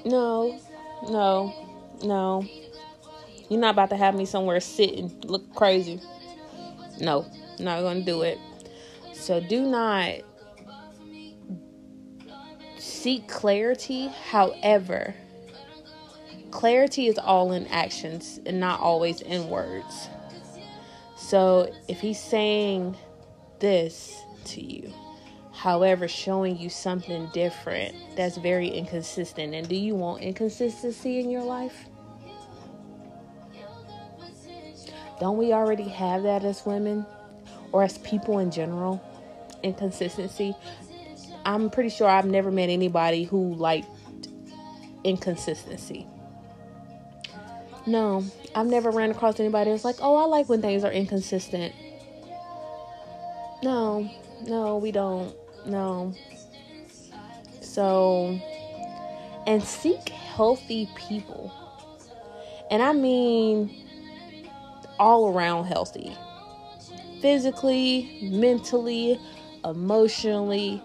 no, 0.03 0.59
no, 1.09 1.53
no. 2.03 2.45
You're 3.49 3.61
not 3.61 3.69
about 3.69 3.89
to 3.91 3.95
have 3.95 4.15
me 4.15 4.25
somewhere 4.25 4.59
sitting, 4.59 5.17
look 5.23 5.55
crazy. 5.55 6.01
No, 6.99 7.25
not 7.57 7.79
gonna 7.81 8.01
do 8.01 8.23
it. 8.23 8.37
So 9.13 9.39
do 9.39 9.61
not 9.61 10.15
seek 12.77 13.29
clarity. 13.29 14.09
However, 14.29 15.15
clarity 16.51 17.07
is 17.07 17.17
all 17.17 17.53
in 17.53 17.65
actions 17.67 18.41
and 18.45 18.59
not 18.59 18.81
always 18.81 19.21
in 19.21 19.47
words. 19.47 20.09
So 21.29 21.71
if 21.87 21.99
he's 21.99 22.19
saying 22.19 22.97
this 23.59 24.19
to 24.45 24.65
you, 24.65 24.91
however, 25.53 26.07
showing 26.07 26.57
you 26.57 26.69
something 26.71 27.29
different, 27.33 27.93
that's 28.15 28.37
very 28.37 28.67
inconsistent. 28.67 29.53
And 29.53 29.69
do 29.69 29.75
you 29.75 29.93
want 29.93 30.23
inconsistency 30.23 31.19
in 31.19 31.29
your 31.29 31.43
life? 31.43 31.85
Don't 35.19 35.37
we 35.37 35.53
already 35.53 35.87
have 35.89 36.23
that 36.23 36.43
as 36.43 36.65
women 36.65 37.05
or 37.73 37.83
as 37.83 37.99
people 37.99 38.39
in 38.39 38.49
general? 38.49 38.99
Inconsistency. 39.61 40.55
I'm 41.45 41.69
pretty 41.69 41.89
sure 41.89 42.09
I've 42.09 42.25
never 42.25 42.49
met 42.49 42.69
anybody 42.69 43.23
who 43.23 43.53
liked 43.53 44.29
inconsistency. 45.03 46.07
No, 47.87 48.23
I've 48.55 48.67
never 48.67 48.91
ran 48.91 49.11
across 49.11 49.39
anybody 49.39 49.71
that's 49.71 49.85
like, 49.85 49.97
oh, 50.01 50.15
I 50.15 50.25
like 50.25 50.49
when 50.49 50.61
things 50.61 50.83
are 50.83 50.91
inconsistent. 50.91 51.73
No, 53.63 54.09
no, 54.45 54.77
we 54.77 54.91
don't. 54.91 55.35
No. 55.65 56.13
So, 57.61 58.39
and 59.47 59.63
seek 59.63 60.09
healthy 60.09 60.89
people. 60.95 61.51
And 62.71 62.83
I 62.83 62.93
mean 62.93 63.85
all 64.99 65.33
around 65.33 65.65
healthy 65.65 66.15
physically, 67.21 68.29
mentally, 68.31 69.19
emotionally. 69.65 70.81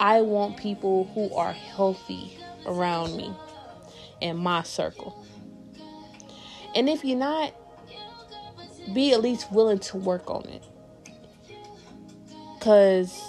I 0.00 0.20
want 0.20 0.56
people 0.56 1.04
who 1.14 1.34
are 1.34 1.52
healthy 1.52 2.36
around 2.66 3.16
me 3.16 3.32
in 4.20 4.36
my 4.36 4.62
circle. 4.62 5.21
And 6.74 6.88
if 6.88 7.04
you're 7.04 7.18
not, 7.18 7.54
be 8.92 9.12
at 9.12 9.20
least 9.20 9.52
willing 9.52 9.78
to 9.78 9.96
work 9.96 10.30
on 10.30 10.44
it. 10.46 10.64
Because 12.58 13.20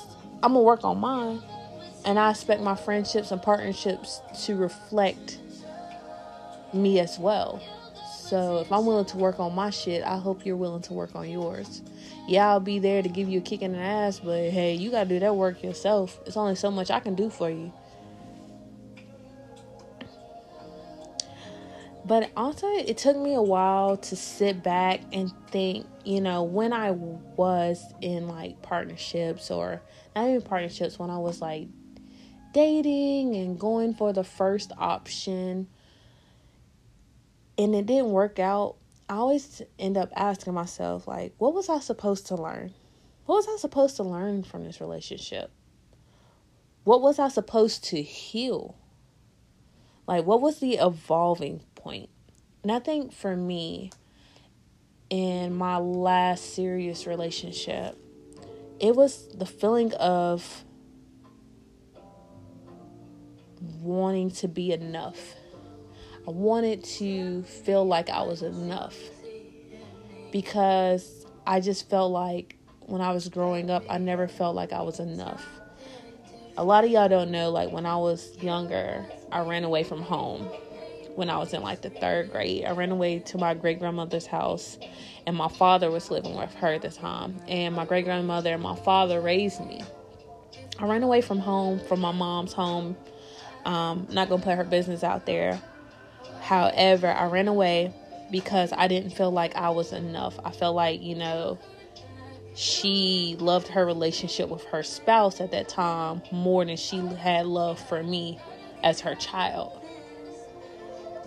I'm 0.41 0.53
going 0.53 0.63
to 0.63 0.67
work 0.67 0.83
on 0.83 0.99
mine. 0.99 1.41
And 2.05 2.19
I 2.19 2.31
expect 2.31 2.61
my 2.61 2.75
friendships 2.75 3.31
and 3.31 3.41
partnerships 3.41 4.21
to 4.45 4.55
reflect 4.55 5.39
me 6.73 6.99
as 6.99 7.17
well. 7.17 7.61
So 8.09 8.57
if 8.59 8.71
I'm 8.71 8.85
willing 8.85 9.05
to 9.05 9.17
work 9.17 9.39
on 9.39 9.53
my 9.53 9.69
shit, 9.69 10.03
I 10.03 10.17
hope 10.17 10.45
you're 10.45 10.57
willing 10.57 10.81
to 10.83 10.93
work 10.93 11.15
on 11.15 11.29
yours. 11.29 11.81
Yeah, 12.27 12.49
I'll 12.49 12.59
be 12.59 12.79
there 12.79 13.01
to 13.01 13.09
give 13.09 13.29
you 13.29 13.39
a 13.39 13.41
kick 13.41 13.61
in 13.61 13.73
the 13.73 13.79
ass, 13.79 14.19
but 14.19 14.49
hey, 14.49 14.73
you 14.73 14.91
gotta 14.91 15.07
do 15.07 15.19
that 15.19 15.35
work 15.35 15.61
yourself. 15.61 16.19
It's 16.25 16.37
only 16.37 16.55
so 16.55 16.71
much 16.71 16.89
I 16.89 16.99
can 16.99 17.15
do 17.15 17.29
for 17.29 17.49
you. 17.49 17.71
But 22.13 22.31
also, 22.37 22.67
it 22.67 22.99
took 22.99 23.17
me 23.17 23.33
a 23.33 23.41
while 23.41 23.97
to 23.97 24.15
sit 24.15 24.61
back 24.61 25.01
and 25.11 25.33
think, 25.47 25.87
you 26.05 26.21
know, 26.21 26.43
when 26.43 26.71
I 26.71 26.91
was 26.91 27.83
in 28.01 28.27
like 28.27 28.61
partnerships 28.61 29.49
or 29.49 29.81
not 30.15 30.29
even 30.29 30.43
partnerships, 30.43 30.99
when 30.99 31.09
I 31.09 31.17
was 31.17 31.41
like 31.41 31.69
dating 32.53 33.35
and 33.35 33.59
going 33.59 33.95
for 33.95 34.13
the 34.13 34.23
first 34.23 34.71
option 34.77 35.67
and 37.57 37.73
it 37.73 37.87
didn't 37.87 38.11
work 38.11 38.37
out, 38.37 38.75
I 39.09 39.15
always 39.15 39.63
end 39.79 39.97
up 39.97 40.11
asking 40.15 40.53
myself, 40.53 41.07
like, 41.07 41.33
what 41.39 41.55
was 41.55 41.67
I 41.67 41.79
supposed 41.79 42.27
to 42.27 42.35
learn? 42.35 42.75
What 43.25 43.37
was 43.37 43.47
I 43.47 43.57
supposed 43.57 43.95
to 43.95 44.03
learn 44.03 44.43
from 44.43 44.65
this 44.65 44.79
relationship? 44.79 45.49
What 46.83 47.01
was 47.01 47.17
I 47.17 47.29
supposed 47.29 47.85
to 47.85 48.03
heal? 48.03 48.77
Like, 50.05 50.27
what 50.27 50.41
was 50.41 50.59
the 50.59 50.75
evolving 50.75 51.63
point? 51.83 52.09
And 52.63 52.71
I 52.71 52.79
think 52.79 53.11
for 53.13 53.35
me, 53.35 53.91
in 55.09 55.53
my 55.53 55.77
last 55.77 56.55
serious 56.55 57.05
relationship, 57.05 57.97
it 58.79 58.95
was 58.95 59.27
the 59.27 59.45
feeling 59.45 59.93
of 59.95 60.63
wanting 63.81 64.31
to 64.31 64.47
be 64.47 64.71
enough. 64.71 65.35
I 66.25 66.31
wanted 66.31 66.83
to 66.85 67.43
feel 67.43 67.85
like 67.85 68.09
I 68.09 68.23
was 68.23 68.41
enough 68.41 68.95
because 70.31 71.25
I 71.45 71.59
just 71.59 71.89
felt 71.89 72.11
like 72.11 72.57
when 72.79 73.01
I 73.01 73.11
was 73.11 73.27
growing 73.27 73.69
up, 73.69 73.83
I 73.89 73.97
never 73.97 74.27
felt 74.27 74.55
like 74.55 74.71
I 74.71 74.81
was 74.81 74.99
enough. 74.99 75.45
A 76.55 76.63
lot 76.63 76.85
of 76.85 76.91
y'all 76.91 77.09
don't 77.09 77.31
know, 77.31 77.49
like 77.49 77.71
when 77.71 77.85
I 77.85 77.97
was 77.97 78.37
younger, 78.41 79.05
I 79.31 79.41
ran 79.41 79.63
away 79.63 79.83
from 79.83 80.01
home 80.01 80.49
when 81.15 81.29
I 81.29 81.37
was 81.37 81.53
in 81.53 81.61
like 81.61 81.81
the 81.81 81.89
third 81.89 82.31
grade. 82.31 82.65
I 82.65 82.71
ran 82.71 82.91
away 82.91 83.19
to 83.19 83.37
my 83.37 83.53
great 83.53 83.79
grandmother's 83.79 84.25
house, 84.25 84.77
and 85.25 85.35
my 85.35 85.47
father 85.47 85.91
was 85.91 86.09
living 86.11 86.35
with 86.35 86.53
her 86.55 86.73
at 86.73 86.81
the 86.81 86.89
time. 86.89 87.39
And 87.47 87.75
my 87.75 87.85
great 87.85 88.05
grandmother 88.05 88.53
and 88.53 88.63
my 88.63 88.75
father 88.75 89.21
raised 89.21 89.65
me. 89.65 89.81
I 90.79 90.85
ran 90.85 91.03
away 91.03 91.21
from 91.21 91.39
home, 91.39 91.79
from 91.79 91.99
my 91.99 92.11
mom's 92.11 92.53
home. 92.53 92.97
Um, 93.65 94.07
not 94.11 94.29
gonna 94.29 94.43
put 94.43 94.57
her 94.57 94.63
business 94.63 95.03
out 95.03 95.25
there. 95.25 95.61
However, 96.41 97.07
I 97.07 97.25
ran 97.27 97.47
away 97.47 97.93
because 98.31 98.73
I 98.73 98.87
didn't 98.87 99.11
feel 99.11 99.31
like 99.31 99.55
I 99.55 99.69
was 99.69 99.93
enough. 99.93 100.37
I 100.43 100.51
felt 100.51 100.75
like, 100.75 101.01
you 101.01 101.15
know, 101.15 101.57
she 102.55 103.35
loved 103.39 103.67
her 103.69 103.85
relationship 103.85 104.49
with 104.49 104.63
her 104.65 104.83
spouse 104.83 105.39
at 105.41 105.51
that 105.51 105.69
time 105.69 106.21
more 106.31 106.65
than 106.65 106.77
she 106.77 106.97
had 106.97 107.45
love 107.45 107.79
for 107.79 108.03
me 108.03 108.39
as 108.83 108.99
her 109.01 109.15
child. 109.15 109.82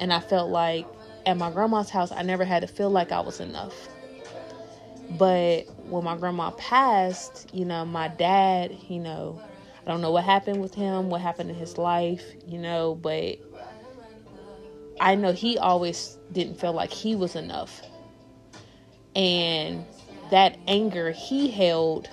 And 0.00 0.12
I 0.12 0.20
felt 0.20 0.50
like 0.50 0.86
at 1.24 1.36
my 1.36 1.50
grandma's 1.50 1.90
house, 1.90 2.12
I 2.12 2.22
never 2.22 2.44
had 2.44 2.60
to 2.60 2.68
feel 2.68 2.90
like 2.90 3.12
I 3.12 3.20
was 3.20 3.40
enough. 3.40 3.88
But 5.10 5.62
when 5.88 6.04
my 6.04 6.16
grandma 6.16 6.50
passed, 6.52 7.54
you 7.54 7.64
know, 7.64 7.84
my 7.84 8.08
dad, 8.08 8.76
you 8.88 8.98
know, 8.98 9.40
I 9.86 9.90
don't 9.90 10.00
know 10.00 10.10
what 10.10 10.24
happened 10.24 10.60
with 10.60 10.74
him, 10.74 11.10
what 11.10 11.20
happened 11.20 11.50
in 11.50 11.56
his 11.56 11.78
life, 11.78 12.24
you 12.46 12.58
know, 12.58 12.96
but 12.96 13.38
I 15.00 15.14
know 15.14 15.32
he 15.32 15.58
always 15.58 16.16
didn't 16.32 16.58
feel 16.58 16.72
like 16.72 16.92
he 16.92 17.14
was 17.14 17.36
enough. 17.36 17.82
And 19.14 19.84
that 20.30 20.58
anger 20.66 21.12
he 21.12 21.50
held 21.50 22.08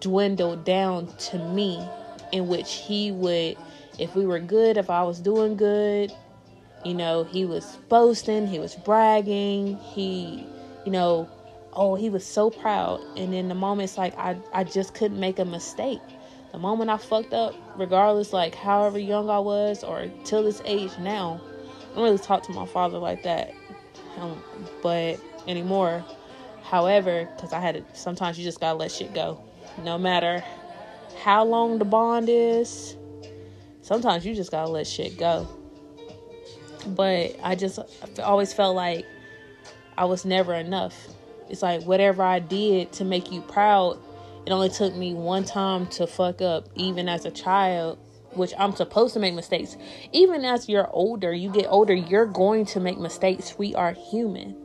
dwindled 0.00 0.64
down 0.64 1.08
to 1.16 1.38
me, 1.38 1.86
in 2.32 2.48
which 2.48 2.72
he 2.74 3.10
would 3.12 3.56
if 3.98 4.14
we 4.14 4.26
were 4.26 4.38
good, 4.38 4.76
if 4.76 4.90
I 4.90 5.02
was 5.02 5.20
doing 5.20 5.56
good, 5.56 6.12
you 6.84 6.94
know, 6.94 7.24
he 7.24 7.44
was 7.44 7.78
boasting, 7.88 8.46
he 8.46 8.58
was 8.58 8.74
bragging, 8.74 9.76
he, 9.78 10.46
you 10.84 10.92
know, 10.92 11.28
oh, 11.72 11.94
he 11.94 12.10
was 12.10 12.24
so 12.24 12.50
proud. 12.50 13.02
And 13.16 13.34
in 13.34 13.48
the 13.48 13.54
moments 13.54 13.98
like 13.98 14.16
I, 14.18 14.36
I 14.52 14.64
just 14.64 14.94
couldn't 14.94 15.18
make 15.18 15.38
a 15.38 15.44
mistake. 15.44 16.00
The 16.52 16.58
moment 16.58 16.90
I 16.90 16.96
fucked 16.96 17.34
up, 17.34 17.54
regardless 17.76 18.32
like 18.32 18.54
however 18.54 18.98
young 18.98 19.28
I 19.28 19.38
was 19.38 19.84
or 19.84 20.10
till 20.24 20.42
this 20.42 20.62
age 20.64 20.92
now, 20.98 21.40
I 21.92 21.94
don't 21.94 22.04
really 22.04 22.18
talk 22.18 22.42
to 22.44 22.52
my 22.52 22.66
father 22.66 22.98
like 22.98 23.22
that. 23.24 23.54
Um, 24.18 24.42
but 24.82 25.20
anymore. 25.46 26.04
However, 26.62 27.28
because 27.36 27.52
I 27.52 27.60
had 27.60 27.74
to, 27.76 27.84
sometimes 27.98 28.38
you 28.38 28.44
just 28.44 28.60
gotta 28.60 28.78
let 28.78 28.90
shit 28.90 29.14
go. 29.14 29.40
No 29.82 29.98
matter 29.98 30.42
how 31.22 31.44
long 31.44 31.78
the 31.78 31.84
bond 31.84 32.28
is, 32.28 32.96
sometimes 33.86 34.26
you 34.26 34.34
just 34.34 34.50
gotta 34.50 34.68
let 34.68 34.84
shit 34.86 35.16
go. 35.16 35.46
But 36.88 37.36
I 37.42 37.54
just 37.54 37.78
always 38.18 38.52
felt 38.52 38.74
like 38.74 39.06
I 39.96 40.04
was 40.06 40.24
never 40.24 40.54
enough. 40.54 40.94
It's 41.48 41.62
like 41.62 41.84
whatever 41.84 42.22
I 42.22 42.40
did 42.40 42.92
to 42.94 43.04
make 43.04 43.30
you 43.30 43.42
proud, 43.42 43.98
it 44.44 44.50
only 44.50 44.70
took 44.70 44.94
me 44.94 45.14
one 45.14 45.44
time 45.44 45.86
to 45.88 46.06
fuck 46.06 46.42
up, 46.42 46.68
even 46.74 47.08
as 47.08 47.24
a 47.24 47.30
child, 47.30 47.98
which 48.32 48.52
I'm 48.58 48.74
supposed 48.74 49.14
to 49.14 49.20
make 49.20 49.34
mistakes. 49.34 49.76
Even 50.12 50.44
as 50.44 50.68
you're 50.68 50.90
older, 50.90 51.32
you 51.32 51.50
get 51.50 51.66
older, 51.68 51.94
you're 51.94 52.26
going 52.26 52.66
to 52.66 52.80
make 52.80 52.98
mistakes. 52.98 53.56
We 53.56 53.74
are 53.76 53.92
human. 53.92 54.56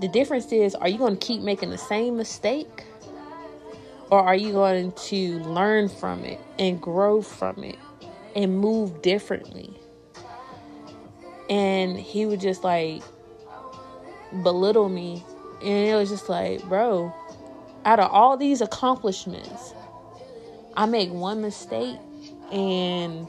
The 0.00 0.08
difference 0.08 0.50
is 0.52 0.74
are 0.74 0.88
you 0.88 0.96
going 0.96 1.18
to 1.18 1.26
keep 1.26 1.42
making 1.42 1.68
the 1.68 1.78
same 1.78 2.16
mistake? 2.16 2.84
Or 4.10 4.20
are 4.20 4.34
you 4.34 4.52
going 4.52 4.92
to 4.92 5.38
learn 5.40 5.88
from 5.90 6.24
it 6.24 6.40
and 6.58 6.80
grow 6.80 7.20
from 7.20 7.62
it? 7.62 7.78
And 8.34 8.58
move 8.58 9.02
differently. 9.02 9.70
And 11.48 11.98
he 11.98 12.26
would 12.26 12.40
just 12.40 12.64
like 12.64 13.02
belittle 14.42 14.88
me. 14.88 15.24
And 15.62 15.88
it 15.88 15.94
was 15.94 16.10
just 16.10 16.28
like, 16.28 16.62
bro, 16.64 17.12
out 17.84 18.00
of 18.00 18.10
all 18.10 18.36
these 18.36 18.60
accomplishments, 18.60 19.74
I 20.76 20.86
make 20.86 21.10
one 21.10 21.40
mistake 21.40 21.98
and 22.50 23.28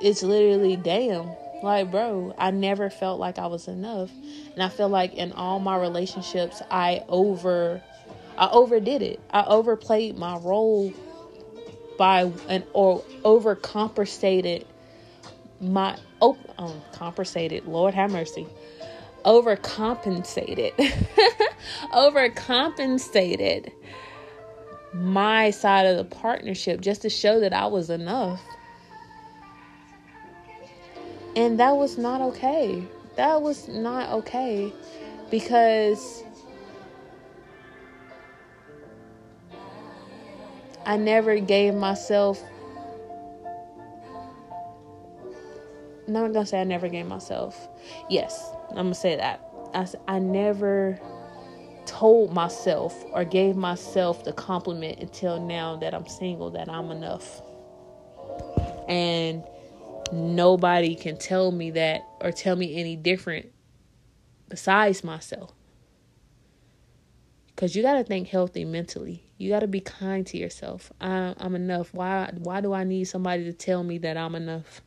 it's 0.00 0.22
literally 0.22 0.76
damn. 0.76 1.30
Like, 1.62 1.90
bro, 1.90 2.34
I 2.38 2.50
never 2.52 2.88
felt 2.88 3.20
like 3.20 3.38
I 3.38 3.46
was 3.46 3.68
enough. 3.68 4.10
And 4.54 4.62
I 4.62 4.70
feel 4.70 4.88
like 4.88 5.14
in 5.14 5.32
all 5.32 5.60
my 5.60 5.76
relationships 5.76 6.62
I 6.70 7.04
over 7.08 7.82
I 8.38 8.48
overdid 8.50 9.02
it. 9.02 9.20
I 9.30 9.44
overplayed 9.44 10.16
my 10.16 10.38
role 10.38 10.94
by 12.00 12.32
and 12.48 12.64
or 12.72 13.04
overcompensated 13.24 14.64
my 15.60 15.94
oh 16.22 16.38
um, 16.56 16.80
compensated 16.92 17.66
lord 17.66 17.92
have 17.92 18.10
mercy 18.10 18.46
overcompensated 19.26 20.72
overcompensated 21.92 23.70
my 24.92 25.50
side 25.50 25.86
of 25.86 25.96
the 25.96 26.04
partnership 26.04 26.80
just 26.80 27.02
to 27.02 27.10
show 27.10 27.40
that 27.40 27.52
I 27.52 27.66
was 27.66 27.90
enough. 27.90 28.40
And 31.36 31.60
that 31.60 31.76
was 31.76 31.96
not 31.96 32.20
okay. 32.20 32.84
That 33.16 33.42
was 33.42 33.68
not 33.68 34.10
okay 34.20 34.72
because 35.30 36.24
I 40.86 40.96
never 40.96 41.38
gave 41.38 41.74
myself. 41.74 42.42
I'm 46.06 46.12
not 46.14 46.32
gonna 46.32 46.46
say 46.46 46.60
I 46.60 46.64
never 46.64 46.88
gave 46.88 47.06
myself. 47.06 47.68
Yes, 48.08 48.50
I'm 48.70 48.76
gonna 48.76 48.94
say 48.94 49.16
that. 49.16 49.40
I, 49.74 49.86
I 50.08 50.18
never 50.18 50.98
told 51.86 52.32
myself 52.32 53.04
or 53.12 53.24
gave 53.24 53.56
myself 53.56 54.24
the 54.24 54.32
compliment 54.32 54.98
until 55.00 55.40
now 55.40 55.76
that 55.76 55.94
I'm 55.94 56.06
single 56.06 56.50
that 56.50 56.68
I'm 56.68 56.90
enough. 56.90 57.42
And 58.88 59.44
nobody 60.12 60.94
can 60.94 61.16
tell 61.16 61.52
me 61.52 61.72
that 61.72 62.02
or 62.20 62.32
tell 62.32 62.56
me 62.56 62.76
any 62.76 62.96
different 62.96 63.46
besides 64.48 65.04
myself. 65.04 65.52
Cause 67.60 67.76
you 67.76 67.82
gotta 67.82 68.02
think 68.02 68.28
healthy 68.28 68.64
mentally. 68.64 69.22
You 69.36 69.50
gotta 69.50 69.66
be 69.66 69.80
kind 69.80 70.26
to 70.28 70.38
yourself. 70.38 70.90
I, 70.98 71.34
I'm 71.36 71.54
enough. 71.54 71.92
Why? 71.92 72.32
Why 72.38 72.62
do 72.62 72.72
I 72.72 72.84
need 72.84 73.04
somebody 73.04 73.44
to 73.44 73.52
tell 73.52 73.84
me 73.84 73.98
that 73.98 74.16
I'm 74.16 74.34
enough? 74.34 74.80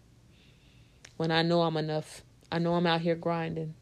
When 1.17 1.29
I 1.29 1.43
know 1.43 1.61
I'm 1.61 1.77
enough, 1.77 2.23
I 2.51 2.57
know 2.57 2.73
I'm 2.73 2.87
out 2.87 3.01
here 3.01 3.13
grinding. 3.13 3.75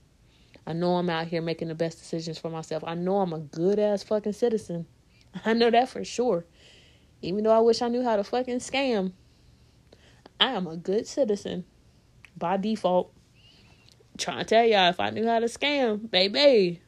I 0.68 0.74
know 0.74 0.98
I'm 0.98 1.10
out 1.10 1.28
here 1.28 1.42
making 1.42 1.70
the 1.70 1.74
best 1.74 2.00
decisions 2.00 2.38
for 2.38 2.50
myself. 2.50 2.84
I 2.86 2.96
know 2.96 3.22
I'm 3.22 3.32
a 3.32 3.40
good 3.40 3.80
ass 3.80 4.04
fucking 4.04 4.34
citizen. 4.34 4.86
I 5.46 5.54
know 5.54 5.72
that 5.72 5.88
for 5.88 6.04
sure. 6.04 6.44
Even 7.22 7.46
though 7.46 7.58
I 7.58 7.60
wish 7.60 7.82
I 7.82 7.88
knew 7.88 8.04
how 8.04 8.18
to 8.18 8.26
fucking 8.26 8.60
scam, 8.60 9.14
I 10.38 10.52
am 10.52 10.68
a 10.68 10.76
good 10.76 11.08
citizen 11.08 11.64
by 12.36 12.58
default. 12.58 13.14
trying 14.18 14.40
to 14.40 14.44
tell 14.44 14.66
y'all 14.66 14.90
if 14.90 15.00
I 15.00 15.12
knew 15.12 15.26
how 15.26 15.40
to 15.40 15.46
scam, 15.46 16.12
baby. 16.12 16.82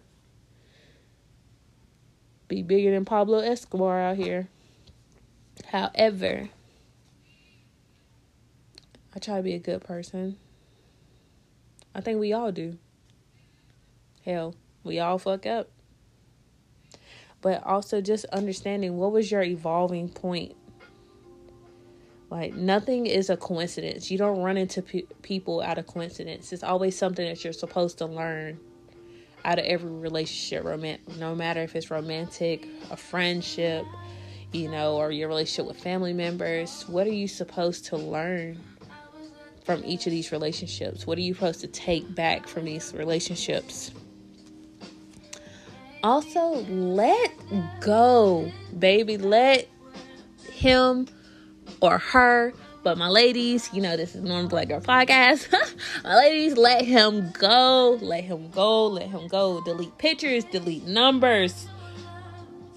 Be 2.53 2.61
bigger 2.61 2.91
than 2.91 3.03
Pablo 3.03 3.39
Escobar 3.39 3.99
out 3.99 4.15
here. 4.15 4.47
However, 5.65 6.49
I 9.15 9.19
try 9.19 9.37
to 9.37 9.41
be 9.41 9.55
a 9.55 9.59
good 9.59 9.83
person. 9.83 10.37
I 11.95 12.01
think 12.01 12.19
we 12.19 12.31
all 12.31 12.51
do. 12.51 12.77
Hell, 14.23 14.53
we 14.83 14.99
all 14.99 15.17
fuck 15.17 15.47
up. 15.47 15.71
But 17.41 17.65
also 17.65 18.01
just 18.01 18.25
understanding 18.25 18.97
what 18.97 19.11
was 19.11 19.31
your 19.31 19.41
evolving 19.41 20.09
point. 20.09 20.55
Like 22.29 22.53
nothing 22.53 23.07
is 23.07 23.31
a 23.31 23.37
coincidence. 23.37 24.11
You 24.11 24.19
don't 24.19 24.41
run 24.41 24.57
into 24.57 24.83
pe- 24.83 25.07
people 25.23 25.59
out 25.59 25.79
of 25.79 25.87
coincidence. 25.87 26.53
It's 26.53 26.61
always 26.61 26.95
something 26.95 27.25
that 27.25 27.43
you're 27.43 27.51
supposed 27.51 27.97
to 27.97 28.05
learn 28.05 28.59
out 29.45 29.59
of 29.59 29.65
every 29.65 29.91
relationship, 29.91 30.63
romantic, 30.63 31.17
no 31.17 31.35
matter 31.35 31.61
if 31.61 31.75
it's 31.75 31.91
romantic, 31.91 32.67
a 32.91 32.97
friendship, 32.97 33.85
you 34.51 34.69
know, 34.69 34.95
or 34.95 35.11
your 35.11 35.27
relationship 35.27 35.65
with 35.65 35.81
family 35.81 36.13
members. 36.13 36.83
What 36.87 37.07
are 37.07 37.13
you 37.13 37.27
supposed 37.27 37.85
to 37.85 37.97
learn 37.97 38.59
from 39.65 39.83
each 39.85 40.05
of 40.05 40.11
these 40.11 40.31
relationships? 40.31 41.07
What 41.07 41.17
are 41.17 41.21
you 41.21 41.33
supposed 41.33 41.61
to 41.61 41.67
take 41.67 42.13
back 42.15 42.47
from 42.47 42.65
these 42.65 42.93
relationships? 42.93 43.91
Also, 46.03 46.65
let 46.69 47.31
go, 47.79 48.51
baby. 48.77 49.17
Let 49.17 49.69
him 50.51 51.07
or 51.81 51.97
her 51.97 52.53
but 52.83 52.97
my 52.97 53.07
ladies, 53.07 53.69
you 53.71 53.81
know, 53.81 53.95
this 53.95 54.13
is 54.13 54.21
Normal 54.21 54.49
Black 54.49 54.67
Girl 54.67 54.81
Podcast. 54.81 55.49
my 56.03 56.17
ladies, 56.17 56.57
let 56.57 56.83
him 56.83 57.31
go. 57.31 57.97
Let 58.01 58.25
him 58.25 58.51
go. 58.51 58.87
Let 58.87 59.07
him 59.07 59.29
go. 59.29 59.61
Delete 59.61 59.97
pictures, 59.97 60.43
delete 60.43 60.85
numbers. 60.85 61.67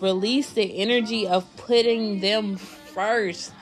Release 0.01 0.53
the 0.53 0.79
energy 0.79 1.27
of 1.27 1.45
putting 1.57 2.21
them 2.21 2.57
first. 2.57 3.53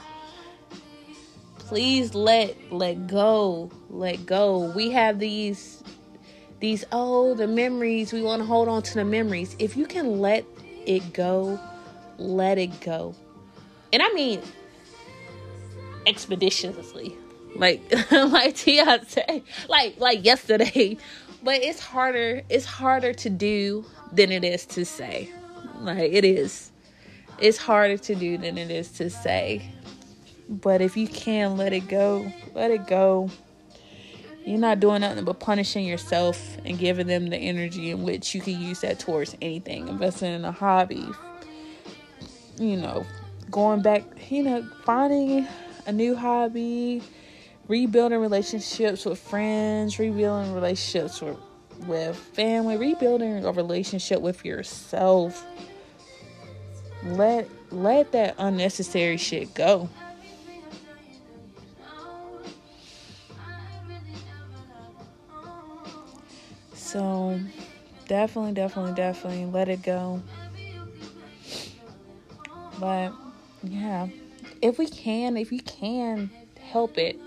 Please 1.58 2.14
let 2.14 2.56
let 2.70 3.06
go. 3.06 3.70
Let 3.88 4.26
go. 4.26 4.70
We 4.76 4.90
have 4.90 5.18
these 5.18 5.82
these 6.60 6.84
oh 6.92 7.34
the 7.34 7.46
memories. 7.46 8.12
We 8.12 8.20
want 8.20 8.42
to 8.42 8.46
hold 8.46 8.68
on 8.68 8.82
to 8.82 8.94
the 8.94 9.04
memories. 9.04 9.56
If 9.58 9.76
you 9.76 9.86
can 9.86 10.20
let 10.20 10.44
it 10.84 11.14
go, 11.14 11.58
let 12.18 12.58
it 12.58 12.80
go. 12.82 13.14
And 13.94 14.02
I 14.02 14.12
mean 14.12 14.42
expeditiously. 16.06 17.16
Like 17.56 17.82
like 18.10 18.56
Tia 18.56 19.00
like 19.68 19.98
like 19.98 20.24
yesterday. 20.24 20.96
But 21.42 21.62
it's 21.62 21.78
harder 21.78 22.40
it's 22.48 22.64
harder 22.64 23.12
to 23.12 23.28
do 23.28 23.84
than 24.10 24.32
it 24.32 24.44
is 24.44 24.64
to 24.66 24.86
say. 24.86 25.30
Like 25.78 26.10
it 26.10 26.24
is. 26.24 26.72
It's 27.38 27.58
harder 27.58 27.98
to 27.98 28.14
do 28.14 28.38
than 28.38 28.56
it 28.56 28.70
is 28.70 28.90
to 28.92 29.10
say. 29.10 29.70
But 30.48 30.80
if 30.80 30.96
you 30.96 31.06
can 31.06 31.58
let 31.58 31.74
it 31.74 31.86
go, 31.88 32.32
let 32.54 32.70
it 32.70 32.86
go. 32.86 33.30
You're 34.46 34.58
not 34.58 34.80
doing 34.80 35.00
nothing 35.00 35.24
but 35.24 35.40
punishing 35.40 35.86
yourself 35.86 36.58
and 36.64 36.78
giving 36.78 37.06
them 37.06 37.28
the 37.28 37.36
energy 37.36 37.90
in 37.90 38.02
which 38.02 38.34
you 38.34 38.42
can 38.42 38.60
use 38.60 38.80
that 38.80 38.98
towards 38.98 39.34
anything. 39.40 39.88
Investing 39.88 40.32
in 40.32 40.44
a 40.44 40.52
hobby, 40.52 41.06
you 42.58 42.76
know, 42.76 43.06
going 43.50 43.80
back, 43.80 44.04
you 44.30 44.42
know, 44.42 44.62
finding 44.84 45.46
a 45.86 45.92
new 45.92 46.14
hobby, 46.14 47.02
rebuilding 47.68 48.18
relationships 48.18 49.04
with 49.04 49.18
friends, 49.18 49.98
rebuilding 49.98 50.54
relationships 50.54 51.20
with, 51.20 51.38
with 51.86 52.16
family, 52.16 52.76
rebuilding 52.76 53.44
a 53.44 53.52
relationship 53.52 54.20
with 54.20 54.44
yourself. 54.44 55.44
Let 57.04 57.48
let 57.70 58.12
that 58.12 58.36
unnecessary 58.38 59.18
shit 59.18 59.54
go. 59.54 59.90
So 66.72 67.38
definitely, 68.08 68.52
definitely, 68.52 68.94
definitely 68.94 69.46
let 69.46 69.68
it 69.68 69.82
go. 69.82 70.22
But 72.78 73.12
yeah 73.62 74.08
if 74.64 74.78
we 74.78 74.86
can, 74.86 75.36
if 75.36 75.52
you 75.52 75.60
can 75.60 76.30
help 76.58 76.96
it, 76.96 77.20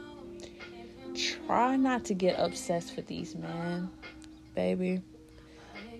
try 1.45 1.76
not 1.76 2.04
to 2.06 2.15
get 2.15 2.36
obsessed 2.39 2.95
with 2.95 3.06
these 3.06 3.36
men, 3.36 3.91
baby. 4.56 5.04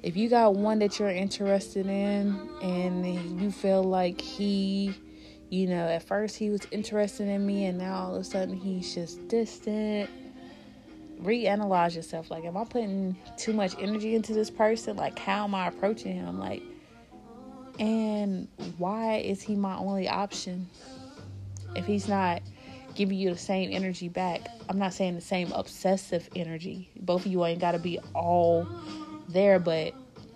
If 0.02 0.17
you 0.17 0.30
got 0.30 0.56
one 0.56 0.80
that 0.80 0.97
you're 0.97 1.10
interested 1.10 1.86
in 1.86 2.39
and 2.63 3.39
you 3.39 3.52
feel 3.52 3.84
like 3.84 4.19
he, 4.19 4.95
you 5.50 5.67
know, 5.67 5.88
at 5.88 6.02
first 6.02 6.38
he 6.38 6.50
was 6.50 6.62
interested 6.71 7.28
in 7.28 7.45
me 7.45 7.65
and 7.65 7.78
now 7.78 8.06
all 8.06 8.15
of 8.15 8.21
a 8.21 8.23
sudden 8.23 8.56
he's 8.56 8.95
just 8.95 9.28
distant, 9.28 10.10
reanalyze 11.21 11.95
yourself. 11.95 12.32
Like, 12.32 12.45
am 12.45 12.58
I 12.58 12.63
putting 12.63 13.15
too 13.38 13.54
much 13.54 13.76
energy 13.80 14.15
into 14.15 14.34
this 14.34 14.50
person? 14.50 14.97
Like, 14.97 15.19
how 15.19 15.43
am 15.43 15.54
I 15.54 15.67
approaching 15.67 16.15
him? 16.15 16.39
Like, 16.39 16.63
and 17.78 18.47
why 18.80 19.17
is 19.17 19.43
he 19.43 19.56
my 19.56 19.78
only 19.78 20.10
option? 20.10 20.67
If 21.78 21.86
he's 21.86 22.08
not 22.08 22.42
giving 22.96 23.18
you 23.18 23.30
the 23.30 23.38
same 23.38 23.72
energy 23.72 24.10
back, 24.10 24.48
I'm 24.68 24.80
not 24.80 24.94
saying 24.94 25.16
the 25.16 25.22
same 25.22 25.52
obsessive 25.52 26.28
energy. 26.36 26.90
Both 27.00 27.26
of 27.26 27.32
you 27.32 27.46
ain't 27.46 27.62
got 27.62 27.74
to 27.74 27.80
be 27.80 28.00
all 28.16 28.68
there, 29.30 29.60
but 29.60 29.94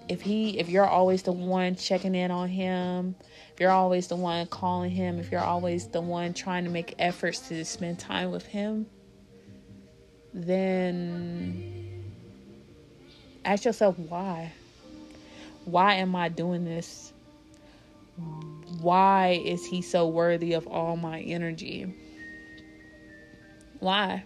if 0.08 0.22
he 0.22 0.60
if 0.60 0.70
you're 0.70 0.88
always 0.88 1.24
the 1.24 1.32
one 1.32 1.76
checking 1.76 2.14
in 2.14 2.30
on 2.30 2.48
him, 2.48 3.16
if 3.54 3.60
you're 3.60 3.72
always 3.72 4.08
the 4.08 4.16
one 4.16 4.46
calling 4.48 4.92
him, 4.92 5.20
if 5.20 5.32
you're 5.32 5.44
always 5.44 5.88
the 5.88 6.02
one 6.02 6.34
trying 6.34 6.64
to 6.66 6.70
make 6.70 6.94
efforts 7.00 7.40
to 7.50 7.66
spend 7.66 7.98
time 7.98 8.30
with 8.30 8.46
him, 8.46 8.86
then 10.34 12.04
ask 13.44 13.66
yourself 13.66 13.98
why. 13.98 14.54
Why 15.66 15.96
am 15.96 16.16
I 16.16 16.30
doing 16.30 16.66
this? 16.66 17.14
Why 18.82 19.42
is 19.44 19.66
he 19.66 19.82
so 19.82 20.08
worthy 20.08 20.54
of 20.54 20.68
all 20.68 20.98
my 20.98 21.20
energy? 21.22 21.94
Why? 23.80 24.24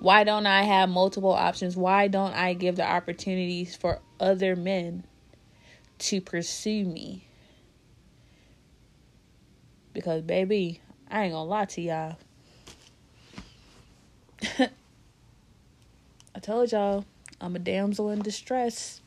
Why 0.00 0.24
don't 0.24 0.46
I 0.46 0.62
have 0.62 0.88
multiple 0.88 1.30
options? 1.30 1.76
Why 1.76 2.08
don't 2.08 2.34
I 2.34 2.54
give 2.54 2.76
the 2.76 2.84
opportunities 2.84 3.76
for 3.76 4.00
other 4.18 4.56
men 4.56 5.04
to 5.98 6.20
pursue 6.20 6.84
me? 6.84 7.28
Because, 9.92 10.22
baby, 10.22 10.80
I 11.08 11.24
ain't 11.24 11.32
gonna 11.32 11.48
lie 11.48 11.66
to 11.66 11.80
y'all. 11.80 12.16
I 16.34 16.38
told 16.40 16.72
y'all 16.72 17.04
I'm 17.40 17.54
a 17.54 17.60
damsel 17.60 18.10
in 18.10 18.22
distress. 18.22 19.00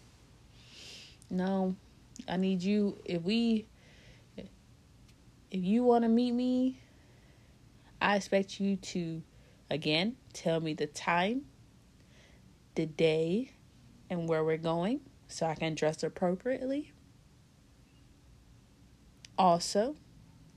No, 1.30 1.76
I 2.28 2.38
need 2.38 2.62
you. 2.64 2.98
If 3.04 3.24
we 3.24 3.66
if 5.56 5.64
you 5.64 5.84
want 5.84 6.03
to 6.03 6.10
meet 6.10 6.34
me, 6.34 6.82
I 8.01 8.18
expect 8.18 8.60
you 8.60 8.76
to, 8.76 9.24
again, 9.72 10.18
tell 10.34 10.60
me 10.60 10.74
the 10.74 10.86
time, 10.86 11.43
the 12.76 12.86
day, 12.86 13.53
and 14.10 14.28
where 14.28 14.43
we're 14.43 14.58
going 14.58 14.99
so 15.30 15.45
I 15.45 15.56
can 15.56 15.74
dress 15.74 16.03
appropriately. 16.03 16.91
Also, 19.38 19.95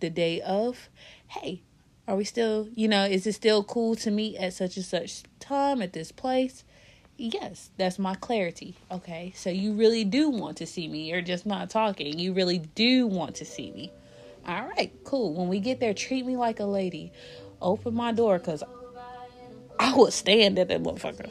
the 0.01 0.11
day 0.11 0.40
of, 0.40 0.88
hey, 1.28 1.62
are 2.09 2.16
we 2.16 2.24
still, 2.24 2.68
you 2.74 2.88
know, 2.88 3.05
is 3.05 3.24
it 3.24 3.34
still 3.34 3.62
cool 3.62 3.94
to 3.96 4.11
meet 4.11 4.36
at 4.38 4.55
such 4.55 4.76
and 4.76 4.84
such 4.84 5.22
time 5.38 5.80
at 5.80 5.92
this 5.92 6.11
place? 6.11 6.64
Yes, 7.16 7.70
that's 7.76 8.01
my 8.01 8.16
clarity. 8.16 8.78
Okay, 8.90 9.32
so 9.36 9.49
you 9.49 9.74
really 9.74 10.03
do 10.03 10.28
want 10.28 10.57
to 10.57 10.66
see 10.66 10.88
me. 10.88 11.09
You're 11.09 11.22
just 11.22 11.46
not 11.46 11.70
talking. 11.70 12.18
You 12.18 12.32
really 12.32 12.59
do 12.59 13.07
want 13.07 13.36
to 13.36 13.44
see 13.44 13.70
me. 13.70 13.92
All 14.49 14.66
right, 14.76 14.90
cool. 15.05 15.34
When 15.34 15.49
we 15.49 15.61
get 15.61 15.78
there, 15.78 15.92
treat 15.92 16.24
me 16.24 16.38
like 16.38 16.59
a 16.59 16.64
lady. 16.64 17.12
Open 17.61 17.94
my 17.94 18.12
door 18.12 18.38
because 18.38 18.62
I 19.78 19.94
will 19.94 20.11
stand 20.11 20.59
at 20.59 20.68
that 20.68 20.82
motherfucker. 20.82 21.28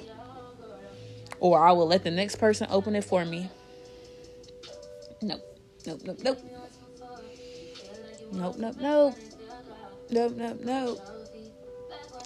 Or 1.39 1.65
I 1.65 1.71
will 1.71 1.87
let 1.87 2.03
the 2.03 2.11
next 2.11 2.35
person 2.35 2.67
open 2.69 2.95
it 2.95 3.03
for 3.03 3.25
me. 3.25 3.49
Nope. 5.21 5.41
Nope, 5.87 6.01
nope, 6.05 6.17
nope. 6.23 6.39
Nope, 8.31 8.55
nope, 8.57 8.75
nope. 8.79 9.15
Nope, 10.09 10.33
nope, 10.35 10.59
nope. 10.63 10.99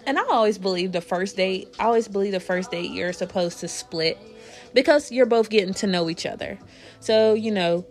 And 0.06 0.18
I 0.18 0.24
always 0.30 0.58
believe 0.58 0.92
the 0.92 1.00
first 1.00 1.36
date, 1.36 1.74
I 1.78 1.84
always 1.84 2.08
believe 2.08 2.32
the 2.32 2.40
first 2.40 2.70
date 2.70 2.90
you're 2.90 3.12
supposed 3.12 3.60
to 3.60 3.68
split 3.68 4.18
because 4.74 5.10
you're 5.12 5.26
both 5.26 5.48
getting 5.48 5.74
to 5.74 5.86
know 5.86 6.10
each 6.10 6.26
other. 6.26 6.58
So, 7.00 7.34
you 7.34 7.50
know, 7.50 7.86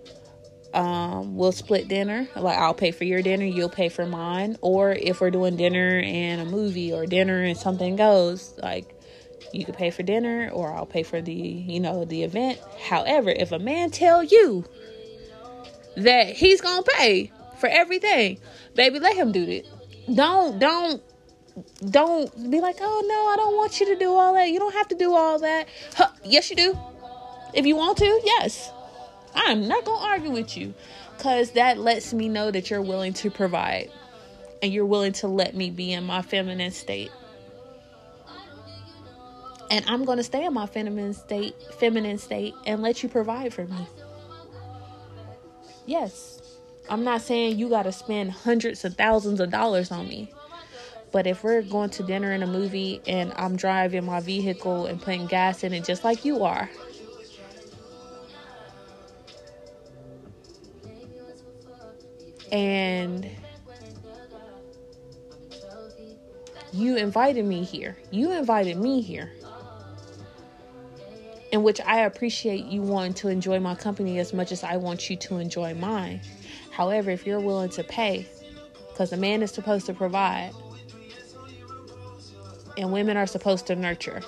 um, 0.73 1.35
we'll 1.35 1.51
split 1.51 1.87
dinner. 1.87 2.27
Like 2.35 2.57
I'll 2.57 2.73
pay 2.73 2.91
for 2.91 3.03
your 3.03 3.21
dinner, 3.21 3.45
you'll 3.45 3.69
pay 3.69 3.89
for 3.89 4.05
mine. 4.05 4.57
Or 4.61 4.91
if 4.91 5.21
we're 5.21 5.31
doing 5.31 5.55
dinner 5.55 5.99
and 6.03 6.41
a 6.41 6.45
movie 6.45 6.93
or 6.93 7.05
dinner 7.05 7.41
and 7.43 7.57
something 7.57 7.95
goes, 7.95 8.53
like 8.61 8.97
you 9.53 9.65
could 9.65 9.75
pay 9.75 9.91
for 9.91 10.03
dinner 10.03 10.49
or 10.51 10.73
I'll 10.73 10.85
pay 10.85 11.03
for 11.03 11.21
the, 11.21 11.33
you 11.33 11.79
know, 11.79 12.05
the 12.05 12.23
event. 12.23 12.59
However, 12.87 13.29
if 13.29 13.51
a 13.51 13.59
man 13.59 13.91
tell 13.91 14.23
you 14.23 14.65
that 15.97 16.35
he's 16.35 16.61
gonna 16.61 16.83
pay 16.83 17.31
for 17.59 17.67
everything, 17.67 18.39
baby, 18.75 18.99
let 18.99 19.15
him 19.15 19.31
do 19.31 19.43
it. 19.43 19.67
Don't 20.13 20.57
don't 20.57 21.03
don't 21.89 22.49
be 22.49 22.61
like, 22.61 22.77
oh 22.79 23.03
no, 23.05 23.27
I 23.27 23.35
don't 23.35 23.57
want 23.57 23.79
you 23.79 23.87
to 23.87 23.95
do 23.97 24.13
all 24.13 24.33
that. 24.35 24.49
You 24.49 24.59
don't 24.59 24.73
have 24.73 24.87
to 24.87 24.95
do 24.95 25.13
all 25.13 25.39
that. 25.39 25.67
Huh, 25.95 26.09
yes, 26.23 26.49
you 26.49 26.55
do. 26.55 26.77
If 27.53 27.65
you 27.65 27.75
want 27.75 27.97
to, 27.97 28.21
yes. 28.23 28.71
I'm 29.33 29.67
not 29.67 29.85
going 29.85 29.99
to 29.99 30.05
argue 30.05 30.31
with 30.31 30.57
you 30.57 30.73
because 31.17 31.51
that 31.51 31.77
lets 31.77 32.13
me 32.13 32.29
know 32.29 32.51
that 32.51 32.69
you're 32.69 32.81
willing 32.81 33.13
to 33.13 33.29
provide 33.29 33.89
and 34.61 34.73
you're 34.73 34.85
willing 34.85 35.13
to 35.13 35.27
let 35.27 35.55
me 35.55 35.69
be 35.69 35.93
in 35.93 36.03
my 36.03 36.21
feminine 36.21 36.71
state. 36.71 37.11
And 39.69 39.85
I'm 39.87 40.03
going 40.03 40.17
to 40.17 40.23
stay 40.23 40.45
in 40.45 40.53
my 40.53 40.65
feminine 40.65 41.13
state, 41.13 41.55
feminine 41.79 42.17
state 42.17 42.53
and 42.65 42.81
let 42.81 43.03
you 43.03 43.09
provide 43.09 43.53
for 43.53 43.65
me. 43.65 43.87
Yes. 45.85 46.41
I'm 46.89 47.03
not 47.03 47.21
saying 47.21 47.57
you 47.57 47.69
got 47.69 47.83
to 47.83 47.91
spend 47.91 48.31
hundreds 48.31 48.83
of 48.83 48.95
thousands 48.95 49.39
of 49.39 49.49
dollars 49.49 49.91
on 49.91 50.09
me. 50.09 50.31
But 51.11 51.27
if 51.27 51.43
we're 51.43 51.61
going 51.61 51.89
to 51.91 52.03
dinner 52.03 52.31
and 52.31 52.43
a 52.43 52.47
movie 52.47 53.01
and 53.07 53.33
I'm 53.35 53.55
driving 53.55 54.05
my 54.05 54.19
vehicle 54.19 54.85
and 54.87 55.01
putting 55.01 55.27
gas 55.27 55.63
in 55.63 55.73
it 55.73 55.83
just 55.83 56.03
like 56.03 56.25
you 56.25 56.43
are, 56.43 56.69
and 62.51 63.29
you 66.73 66.97
invited 66.97 67.45
me 67.45 67.63
here, 67.63 67.97
you 68.11 68.31
invited 68.31 68.77
me 68.77 69.01
here, 69.01 69.31
in 71.51 71.63
which 71.63 71.81
I 71.81 72.01
appreciate 72.01 72.65
you 72.65 72.81
wanting 72.81 73.13
to 73.15 73.27
enjoy 73.27 73.59
my 73.59 73.75
company 73.75 74.19
as 74.19 74.33
much 74.33 74.51
as 74.51 74.63
I 74.63 74.77
want 74.77 75.09
you 75.09 75.17
to 75.17 75.37
enjoy 75.37 75.73
mine. 75.73 76.21
However, 76.71 77.11
if 77.11 77.25
you're 77.25 77.41
willing 77.41 77.69
to 77.71 77.83
pay, 77.83 78.25
because 78.89 79.11
a 79.11 79.17
man 79.17 79.41
is 79.43 79.51
supposed 79.51 79.85
to 79.87 79.93
provide, 79.93 80.53
and 82.77 82.93
women 82.93 83.17
are 83.17 83.27
supposed 83.27 83.67
to 83.67 83.75
nurture. 83.75 84.21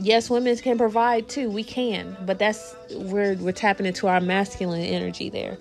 Yes, 0.00 0.30
women 0.30 0.56
can 0.58 0.78
provide 0.78 1.28
too. 1.28 1.50
We 1.50 1.64
can, 1.64 2.16
but 2.26 2.38
that's 2.38 2.74
where 2.92 3.34
we're 3.34 3.52
tapping 3.52 3.86
into 3.86 4.08
our 4.08 4.20
masculine 4.20 4.82
energy 4.82 5.30
there, 5.30 5.58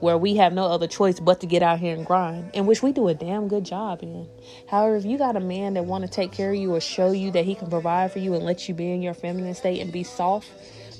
where 0.00 0.18
we 0.18 0.36
have 0.36 0.52
no 0.52 0.66
other 0.66 0.86
choice 0.86 1.20
but 1.20 1.40
to 1.40 1.46
get 1.46 1.62
out 1.62 1.80
here 1.80 1.96
and 1.96 2.06
grind, 2.06 2.50
in 2.54 2.66
which 2.66 2.82
we 2.82 2.92
do 2.92 3.08
a 3.08 3.14
damn 3.14 3.48
good 3.48 3.64
job 3.64 4.00
in. 4.02 4.28
However, 4.68 4.96
if 4.96 5.04
you 5.06 5.18
got 5.18 5.36
a 5.36 5.40
man 5.40 5.74
that 5.74 5.86
want 5.86 6.04
to 6.04 6.10
take 6.10 6.32
care 6.32 6.52
of 6.52 6.58
you 6.58 6.74
or 6.74 6.80
show 6.80 7.12
you 7.12 7.32
that 7.32 7.46
he 7.46 7.56
can 7.56 7.70
provide 7.70 8.12
for 8.12 8.20
you 8.20 8.34
and 8.34 8.44
let 8.44 8.68
you 8.68 8.74
be 8.74 8.92
in 8.92 9.02
your 9.02 9.14
feminine 9.14 9.54
state 9.54 9.80
and 9.80 9.92
be 9.92 10.04
soft, 10.04 10.48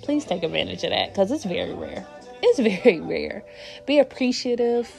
please 0.03 0.24
take 0.24 0.43
advantage 0.43 0.82
of 0.84 0.91
that 0.91 1.11
because 1.12 1.30
it's 1.30 1.45
very 1.45 1.74
rare. 1.74 2.07
It's 2.43 2.59
very 2.82 3.01
rare. 3.01 3.45
Be 3.86 4.01
appreciative 4.01 4.91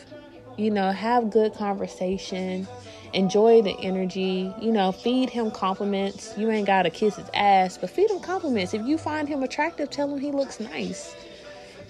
you 0.57 0.71
know, 0.71 0.91
have 0.91 1.31
good 1.31 1.53
conversation, 1.55 2.67
enjoy 3.13 3.61
the 3.61 3.77
energy, 3.79 4.53
you 4.61 4.71
know, 4.71 4.91
feed 4.91 5.29
him 5.29 5.51
compliments. 5.51 6.33
You 6.37 6.49
ain't 6.49 6.67
got 6.67 6.83
to 6.83 6.89
kiss 6.89 7.15
his 7.15 7.29
ass, 7.33 7.77
but 7.77 7.89
feed 7.89 8.09
him 8.09 8.19
compliments. 8.19 8.73
If 8.73 8.85
you 8.85 8.97
find 8.97 9.27
him 9.27 9.43
attractive, 9.43 9.89
tell 9.89 10.11
him 10.11 10.19
he 10.19 10.31
looks 10.31 10.59
nice. 10.59 11.15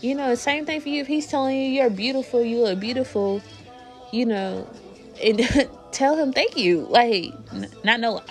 You 0.01 0.15
know, 0.15 0.34
same 0.36 0.65
thing 0.65 0.82
for 0.82 0.89
you 0.89 1.01
if 1.01 1.07
he's 1.07 1.28
telling 1.28 1.55
you 1.55 1.69
you're 1.69 1.89
beautiful, 1.89 2.43
you 2.43 2.63
look 2.63 2.80
beautiful, 2.80 3.41
you 4.11 4.26
know, 4.26 4.67
and 5.24 5.69
tell 5.91 6.17
him 6.17 6.34
thank 6.34 6.57
you. 6.57 6.88
Like, 6.89 7.34
not 7.84 7.99
know, 7.99 8.22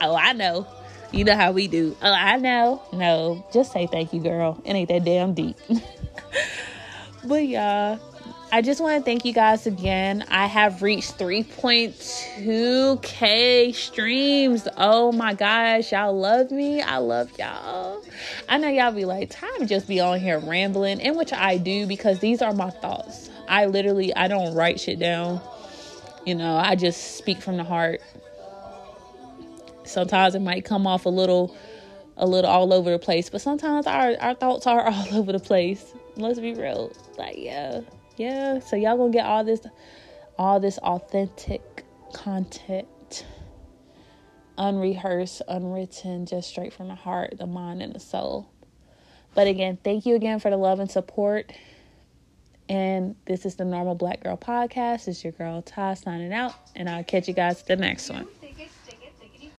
oh, 0.00 0.16
I 0.16 0.32
know. 0.32 0.66
You 1.12 1.24
know 1.24 1.36
how 1.36 1.52
we 1.52 1.68
do. 1.68 1.96
Oh, 2.02 2.12
I 2.12 2.36
know. 2.36 2.82
No, 2.92 3.46
just 3.52 3.72
say 3.72 3.86
thank 3.86 4.12
you, 4.12 4.20
girl. 4.20 4.60
It 4.64 4.72
ain't 4.72 4.88
that 4.90 5.04
damn 5.04 5.32
deep. 5.32 5.56
but 7.24 7.46
yeah, 7.46 7.98
I 8.50 8.62
just 8.62 8.80
want 8.80 8.96
to 8.96 9.04
thank 9.04 9.26
you 9.26 9.34
guys 9.34 9.66
again. 9.66 10.24
I 10.28 10.46
have 10.46 10.80
reached 10.80 11.18
3.2k 11.18 13.74
streams. 13.74 14.66
Oh 14.78 15.12
my 15.12 15.34
gosh, 15.34 15.92
y'all 15.92 16.18
love 16.18 16.50
me. 16.50 16.80
I 16.80 16.96
love 16.96 17.30
y'all. 17.38 18.02
I 18.48 18.56
know 18.56 18.68
y'all 18.68 18.92
be 18.92 19.04
like, 19.04 19.28
time 19.28 19.66
just 19.66 19.86
be 19.86 20.00
on 20.00 20.18
here 20.18 20.38
rambling, 20.38 21.00
in 21.00 21.14
which 21.14 21.30
I 21.30 21.58
do 21.58 21.86
because 21.86 22.20
these 22.20 22.40
are 22.40 22.54
my 22.54 22.70
thoughts. 22.70 23.28
I 23.48 23.66
literally 23.66 24.16
I 24.16 24.28
don't 24.28 24.54
write 24.54 24.80
shit 24.80 24.98
down. 24.98 25.42
You 26.24 26.34
know, 26.34 26.56
I 26.56 26.74
just 26.74 27.18
speak 27.18 27.42
from 27.42 27.58
the 27.58 27.64
heart. 27.64 28.00
Sometimes 29.84 30.34
it 30.34 30.40
might 30.40 30.64
come 30.64 30.86
off 30.86 31.04
a 31.04 31.10
little 31.10 31.54
a 32.16 32.26
little 32.26 32.50
all 32.50 32.72
over 32.72 32.90
the 32.90 32.98
place, 32.98 33.28
but 33.28 33.42
sometimes 33.42 33.86
our 33.86 34.16
our 34.20 34.32
thoughts 34.32 34.66
are 34.66 34.88
all 34.88 35.08
over 35.12 35.32
the 35.32 35.38
place. 35.38 35.92
Let's 36.16 36.40
be 36.40 36.54
real. 36.54 36.90
Like, 37.18 37.36
yeah 37.36 37.82
yeah 38.18 38.58
so 38.58 38.76
y'all 38.76 38.96
gonna 38.96 39.10
get 39.10 39.24
all 39.24 39.44
this 39.44 39.60
all 40.38 40.60
this 40.60 40.78
authentic 40.78 41.84
content 42.12 43.26
unrehearsed 44.56 45.40
unwritten 45.48 46.26
just 46.26 46.48
straight 46.48 46.72
from 46.72 46.88
the 46.88 46.94
heart 46.94 47.34
the 47.38 47.46
mind 47.46 47.80
and 47.80 47.94
the 47.94 48.00
soul. 48.00 48.50
But 49.34 49.46
again 49.46 49.78
thank 49.82 50.04
you 50.04 50.16
again 50.16 50.40
for 50.40 50.50
the 50.50 50.56
love 50.56 50.80
and 50.80 50.90
support. 50.90 51.52
And 52.68 53.16
this 53.24 53.46
is 53.46 53.54
the 53.54 53.64
normal 53.64 53.94
black 53.94 54.22
girl 54.22 54.36
podcast. 54.36 55.08
It's 55.08 55.24
your 55.24 55.32
girl 55.32 55.62
ty 55.62 55.94
signing 55.94 56.32
out. 56.32 56.54
And 56.74 56.88
i'll 56.88 57.04
catch 57.04 57.28
you 57.28 57.34
guys 57.34 57.60
at 57.60 57.66
the 57.66 57.76
next 57.76 58.10
one 58.10 58.26